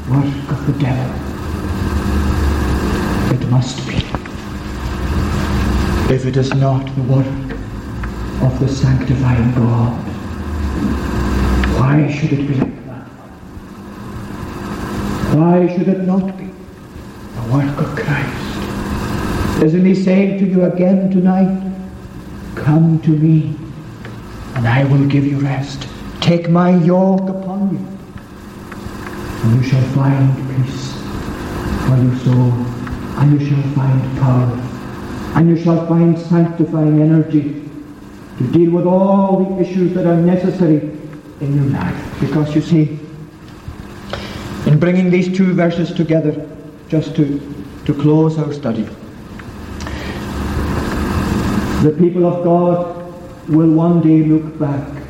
work 0.10 0.52
of 0.52 0.68
the 0.68 0.74
devil? 0.80 1.12
It 3.34 3.48
must 3.50 3.88
be. 3.88 3.96
If 6.14 6.26
it 6.26 6.36
is 6.36 6.54
not 6.54 6.86
the 6.96 7.04
work 7.04 7.26
of 8.44 8.60
the 8.60 8.68
sanctifying 8.68 9.54
God, 9.54 9.94
why 11.80 12.12
should 12.12 12.34
it 12.34 12.48
be 12.48 12.54
like 12.56 12.86
that? 12.88 13.08
Why 15.36 15.68
should 15.74 15.88
it 15.88 16.02
not 16.02 16.38
be 16.38 16.46
the 16.46 17.54
work 17.54 17.78
of 17.78 17.96
Christ? 17.96 19.64
Isn't 19.64 19.86
he 19.86 19.96
saying 19.96 20.40
to 20.40 20.46
you 20.46 20.66
again 20.66 21.10
tonight, 21.10 21.72
Come 22.56 23.00
to 23.04 23.10
me, 23.10 23.56
and 24.56 24.68
I 24.68 24.84
will 24.84 25.08
give 25.08 25.26
you 25.26 25.40
rest. 25.40 25.88
Take 26.22 26.50
my 26.50 26.78
yoke 26.78 27.28
upon 27.30 27.72
you, 27.72 27.86
and 29.44 29.56
you 29.56 29.70
shall 29.70 29.84
find 29.90 30.34
peace 30.56 30.94
for 31.88 31.98
your 31.98 32.16
soul, 32.20 32.52
and 33.20 33.42
you 33.42 33.50
shall 33.50 33.64
find 33.74 34.18
power, 34.20 34.52
and 35.36 35.50
you 35.50 35.62
shall 35.62 35.86
find 35.88 36.18
sanctifying 36.18 37.02
energy 37.02 37.68
to 38.38 38.48
deal 38.52 38.72
with 38.72 38.86
all 38.86 39.44
the 39.44 39.62
issues 39.62 39.94
that 39.96 40.06
are 40.06 40.16
necessary 40.16 40.78
in 41.42 41.56
your 41.56 41.66
life. 41.66 42.20
Because 42.22 42.56
you 42.56 42.62
see, 42.62 43.00
in 44.68 44.80
bringing 44.80 45.10
these 45.10 45.36
two 45.36 45.54
verses 45.54 45.92
together, 45.92 46.48
just 46.88 47.16
to, 47.16 47.42
to 47.86 47.94
close 47.96 48.38
our 48.38 48.54
study, 48.54 48.84
the 51.84 51.96
people 51.98 52.28
of 52.28 52.44
God 52.44 53.50
will 53.50 53.72
one 53.72 54.02
day 54.02 54.22
look 54.24 54.60
back 54.60 55.01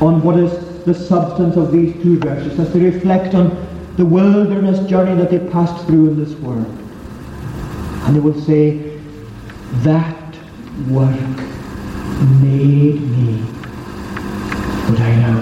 on 0.00 0.22
what 0.22 0.38
is 0.38 0.84
the 0.84 0.94
substance 0.94 1.56
of 1.56 1.72
these 1.72 1.92
two 2.02 2.18
verses 2.18 2.58
as 2.58 2.72
they 2.72 2.80
reflect 2.80 3.34
on 3.34 3.50
the 3.96 4.04
wilderness 4.04 4.78
journey 4.88 5.14
that 5.14 5.30
they 5.30 5.38
passed 5.50 5.86
through 5.86 6.08
in 6.08 6.18
this 6.18 6.34
world. 6.40 6.66
And 8.04 8.16
they 8.16 8.20
will 8.20 8.40
say, 8.40 8.98
that 9.82 10.16
work 10.88 11.36
made 12.40 13.00
me 13.00 13.42
what 14.88 15.00
I 15.00 15.16
now 15.16 15.38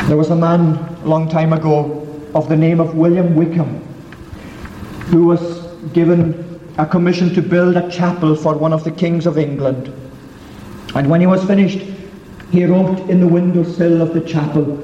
am. 0.00 0.08
There 0.08 0.16
was 0.16 0.30
a 0.30 0.36
man 0.36 0.76
a 1.02 1.06
long 1.06 1.28
time 1.28 1.52
ago 1.52 2.06
of 2.34 2.48
the 2.48 2.56
name 2.56 2.80
of 2.80 2.94
William 2.94 3.34
Wykeham 3.34 3.82
who 5.12 5.26
was 5.26 5.60
given 5.92 6.60
a 6.78 6.86
commission 6.86 7.34
to 7.34 7.42
build 7.42 7.76
a 7.76 7.90
chapel 7.90 8.34
for 8.34 8.56
one 8.56 8.72
of 8.72 8.84
the 8.84 8.90
kings 8.90 9.26
of 9.26 9.36
England. 9.36 9.92
And 10.94 11.10
when 11.10 11.20
he 11.20 11.26
was 11.26 11.44
finished, 11.44 11.91
he 12.52 12.66
wrote 12.66 12.98
in 13.08 13.18
the 13.18 13.26
windowsill 13.26 14.02
of 14.02 14.12
the 14.12 14.20
chapel, 14.20 14.78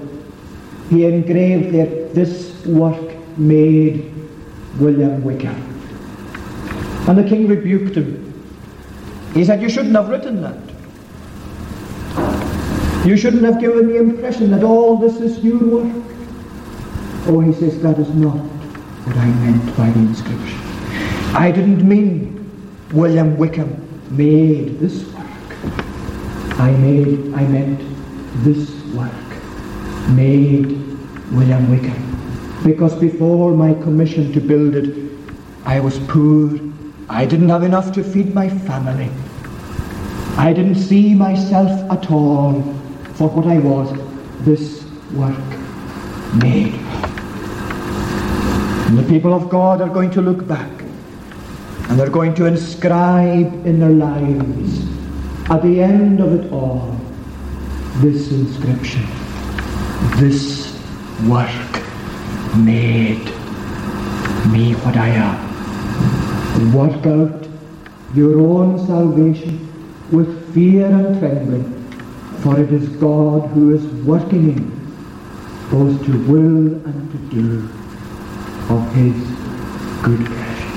he 0.88 1.04
engraved 1.04 1.74
there, 1.74 2.08
this 2.14 2.64
work 2.64 3.14
made 3.36 4.10
William 4.78 5.22
Wykeham. 5.22 5.66
And 7.08 7.18
the 7.18 7.28
king 7.28 7.46
rebuked 7.46 7.94
him. 7.94 8.24
He 9.34 9.44
said, 9.44 9.60
You 9.60 9.68
shouldn't 9.68 9.94
have 9.94 10.08
written 10.08 10.40
that. 10.40 10.56
You 13.06 13.18
shouldn't 13.18 13.42
have 13.44 13.60
given 13.60 13.88
the 13.88 13.98
impression 13.98 14.50
that 14.52 14.62
all 14.62 14.96
this 14.96 15.20
is 15.20 15.38
your 15.44 15.58
work. 15.58 16.04
Oh, 17.26 17.40
he 17.40 17.52
says, 17.52 17.80
That 17.82 17.98
is 17.98 18.08
not 18.14 18.36
what 18.36 19.16
I 19.16 19.26
meant 19.26 19.76
by 19.76 19.90
the 19.90 20.00
inscription. 20.00 20.58
I 21.34 21.50
didn't 21.50 21.86
mean 21.86 22.50
William 22.92 23.36
Wykeham 23.36 24.10
made 24.10 24.80
this 24.80 25.04
work. 25.12 25.17
I 26.58 26.72
made, 26.72 27.32
I 27.34 27.46
meant 27.46 27.80
this 28.42 28.68
work 28.92 29.12
made 30.10 30.66
William 31.30 31.66
Wykeham. 31.66 32.64
Because 32.64 32.94
before 32.96 33.52
my 33.54 33.74
commission 33.74 34.32
to 34.32 34.40
build 34.40 34.74
it, 34.74 35.12
I 35.64 35.78
was 35.80 35.98
poor. 36.00 36.58
I 37.08 37.24
didn't 37.24 37.48
have 37.48 37.62
enough 37.62 37.92
to 37.92 38.02
feed 38.02 38.34
my 38.34 38.48
family. 38.48 39.10
I 40.36 40.52
didn't 40.52 40.76
see 40.76 41.14
myself 41.14 41.70
at 41.90 42.10
all 42.10 42.60
for 43.14 43.28
what 43.28 43.46
I 43.46 43.58
was. 43.58 43.88
This 44.40 44.84
work 45.12 45.38
made. 46.42 46.74
And 48.86 48.98
the 48.98 49.06
people 49.08 49.34
of 49.34 49.48
God 49.48 49.80
are 49.80 49.88
going 49.88 50.10
to 50.12 50.22
look 50.22 50.46
back 50.46 50.70
and 51.88 51.98
they're 51.98 52.10
going 52.10 52.34
to 52.34 52.46
inscribe 52.46 53.66
in 53.66 53.78
their 53.78 53.90
lives 53.90 54.97
at 55.50 55.62
the 55.62 55.82
end 55.82 56.20
of 56.20 56.32
it 56.34 56.52
all 56.52 56.94
this 58.02 58.30
inscription 58.30 59.06
this 60.16 60.78
work 61.26 61.82
made 62.56 63.24
me 64.52 64.72
what 64.82 64.96
I 64.96 65.08
am. 65.08 66.72
Work 66.72 67.06
out 67.06 67.48
your 68.14 68.40
own 68.40 68.78
salvation 68.86 69.58
with 70.10 70.54
fear 70.54 70.86
and 70.86 71.18
trembling, 71.18 71.64
for 72.42 72.58
it 72.60 72.72
is 72.72 72.88
God 72.88 73.48
who 73.50 73.74
is 73.74 73.84
working 74.04 74.50
in 74.50 74.78
both 75.70 76.04
to 76.06 76.12
will 76.26 76.74
and 76.86 77.10
to 77.12 77.18
do 77.34 77.68
of 78.70 78.92
his 78.94 79.14
good 80.02 80.24
pleasure. 80.26 80.70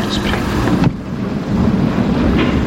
Let's 0.00 0.18
pray. 0.18 0.42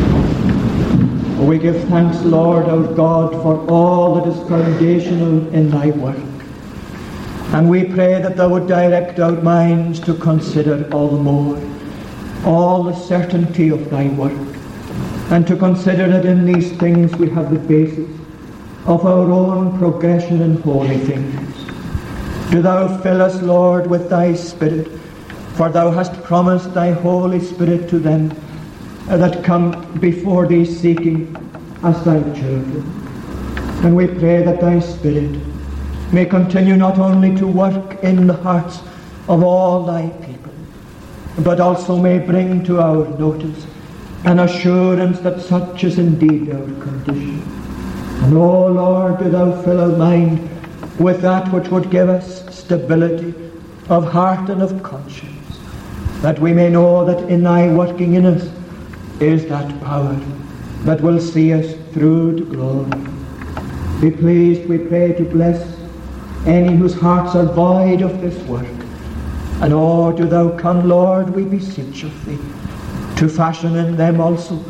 Oh, 0.10 1.27
we 1.46 1.60
give 1.60 1.82
thanks, 1.90 2.22
Lord 2.22 2.66
our 2.66 2.94
God, 2.94 3.32
for 3.44 3.70
all 3.70 4.16
that 4.16 4.28
is 4.28 4.50
foundational 4.50 5.48
in 5.54 5.70
thy 5.70 5.92
work. 5.92 6.18
And 7.54 7.70
we 7.70 7.84
pray 7.86 8.22
that 8.22 8.36
thou 8.36 8.50
would 8.50 8.68
direct 8.68 9.20
our 9.20 9.32
minds 9.42 10.00
to 10.02 10.14
consider 10.16 10.90
all 10.92 11.10
the 11.10 11.22
more 11.22 11.58
all 12.46 12.84
the 12.84 12.96
certainty 12.96 13.70
of 13.70 13.90
thy 13.90 14.08
work, 14.10 14.32
and 15.32 15.46
to 15.48 15.56
consider 15.56 16.08
that 16.08 16.26
in 16.26 16.46
these 16.46 16.72
things 16.78 17.16
we 17.16 17.30
have 17.30 17.52
the 17.52 17.60
basis 17.60 18.10
of 18.86 19.06
our 19.06 19.30
own 19.32 19.78
progression 19.78 20.42
in 20.42 20.62
holy 20.62 20.98
things. 20.98 22.52
Do 22.52 22.62
thou 22.62 22.98
fill 23.02 23.22
us, 23.22 23.42
Lord, 23.42 23.88
with 23.88 24.10
thy 24.10 24.34
Spirit, 24.34 24.88
for 25.56 25.70
thou 25.70 25.92
hast 25.92 26.14
promised 26.24 26.74
thy 26.74 26.92
Holy 26.92 27.42
Spirit 27.42 27.90
to 27.90 28.00
them 28.00 28.32
that 29.08 29.44
come 29.44 30.00
before 30.00 30.48
thee 30.48 30.66
seeking 30.66 31.36
as 31.84 32.04
thy 32.04 32.22
children. 32.34 32.84
And 33.84 33.96
we 33.96 34.08
pray 34.08 34.44
that 34.44 34.60
thy 34.60 34.80
Spirit 34.80 35.40
may 36.12 36.26
continue 36.26 36.76
not 36.76 37.00
only 37.00 37.36
to 37.38 37.48
work 37.48 38.04
in 38.04 38.28
the 38.28 38.34
hearts 38.34 38.80
of 39.30 39.44
all 39.44 39.86
thy 39.86 40.10
people, 40.26 40.52
but 41.40 41.60
also 41.60 41.98
may 41.98 42.20
bring 42.20 42.64
to 42.66 42.82
our 42.82 43.08
notice 43.18 43.66
an 44.26 44.40
assurance 44.40 45.20
that 45.20 45.40
such 45.40 45.84
is 45.84 46.00
indeed 46.00 46.50
our 46.50 46.66
condition. 46.82 47.42
And, 48.24 48.36
O 48.36 48.42
oh 48.42 48.68
Lord, 48.68 49.20
do 49.20 49.30
thou 49.30 49.62
fill 49.62 49.80
our 49.80 49.98
mind 49.98 50.50
with 51.00 51.22
that 51.22 51.52
which 51.54 51.70
would 51.70 51.90
give 51.92 52.10
us 52.10 52.54
stability 52.54 53.34
of 53.90 54.12
heart 54.12 54.50
and 54.50 54.62
of 54.62 54.84
conscience, 54.84 55.60
that 56.22 56.40
we 56.40 56.52
may 56.52 56.70
know 56.70 57.06
that 57.06 57.30
in 57.30 57.44
thy 57.44 57.74
working 57.74 58.16
in 58.16 58.26
us 58.26 58.50
is 59.20 59.48
that 59.48 59.82
power 59.82 60.16
that 60.84 61.02
will 61.02 61.20
see 61.20 61.54
us 61.54 61.74
through 61.92 62.38
to 62.38 62.46
glory. 62.46 62.90
Be 64.00 64.12
pleased, 64.12 64.70
we 64.70 64.78
pray, 64.78 65.14
to 65.14 65.24
bless 65.24 65.76
any 66.46 66.76
whose 66.76 66.94
hearts 66.94 67.36
are 67.36 67.46
void 67.46 68.02
of 68.02 68.22
this 68.22 68.38
work. 68.44 68.68
And 69.62 69.74
oh, 69.74 70.12
do 70.12 70.28
thou 70.28 70.56
come, 70.58 70.88
Lord, 70.88 71.32
we 71.32 71.44
beseech 71.44 72.04
of 72.04 72.26
thee, 72.26 72.38
to 73.18 73.28
fashion 73.28 73.76
in 73.76 73.98
them 73.98 74.22
also 74.22 74.64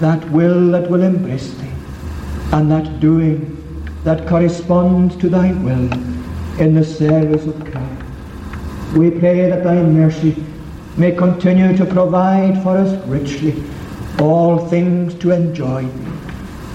that 0.00 0.30
will 0.30 0.70
that 0.72 0.90
will 0.90 1.02
embrace 1.02 1.54
thee, 1.54 1.72
and 2.52 2.70
that 2.70 3.00
doing 3.00 3.52
that 4.04 4.28
corresponds 4.28 5.16
to 5.16 5.30
thy 5.30 5.52
will 5.52 5.90
in 6.60 6.74
the 6.74 6.84
service 6.84 7.46
of 7.46 7.58
Christ. 7.64 8.94
We 8.94 9.10
pray 9.10 9.48
that 9.48 9.64
thy 9.64 9.82
mercy 9.82 10.44
may 10.98 11.12
continue 11.12 11.74
to 11.78 11.86
provide 11.86 12.62
for 12.62 12.76
us 12.76 12.92
richly 13.06 13.64
all 14.20 14.68
things 14.68 15.14
to 15.16 15.30
enjoy 15.30 15.82
thee, 15.82 16.12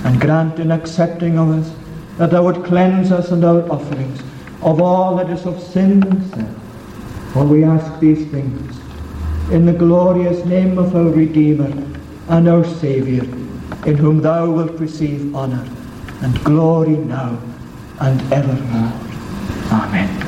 and 0.06 0.20
grant 0.20 0.60
in 0.60 0.72
accepting 0.72 1.38
of 1.38 1.50
us 1.50 1.74
that 2.18 2.32
thou 2.32 2.44
would 2.44 2.64
cleanse 2.64 3.12
us 3.12 3.32
and 3.32 3.44
our 3.44 3.70
offerings 3.72 4.22
of 4.62 4.82
all 4.82 5.16
that 5.16 5.30
is 5.30 5.46
of 5.46 5.62
sin 5.62 6.04
and 6.04 6.30
self. 6.32 7.34
For 7.34 7.46
we 7.46 7.64
ask 7.64 8.00
these 8.00 8.30
things 8.30 8.80
in 9.52 9.66
the 9.66 9.74
glorious 9.74 10.46
name 10.46 10.78
of 10.78 10.96
our 10.96 11.10
Redeemer 11.10 11.72
and 12.30 12.48
our 12.48 12.64
Saviour, 12.64 13.26
in 13.86 13.98
whom 13.98 14.22
thou 14.22 14.50
wilt 14.50 14.80
receive 14.80 15.36
honour 15.36 15.68
and 16.22 16.44
glory 16.44 16.98
now 16.98 17.42
and 18.00 18.22
evermore. 18.34 18.94
Amen. 19.72 20.21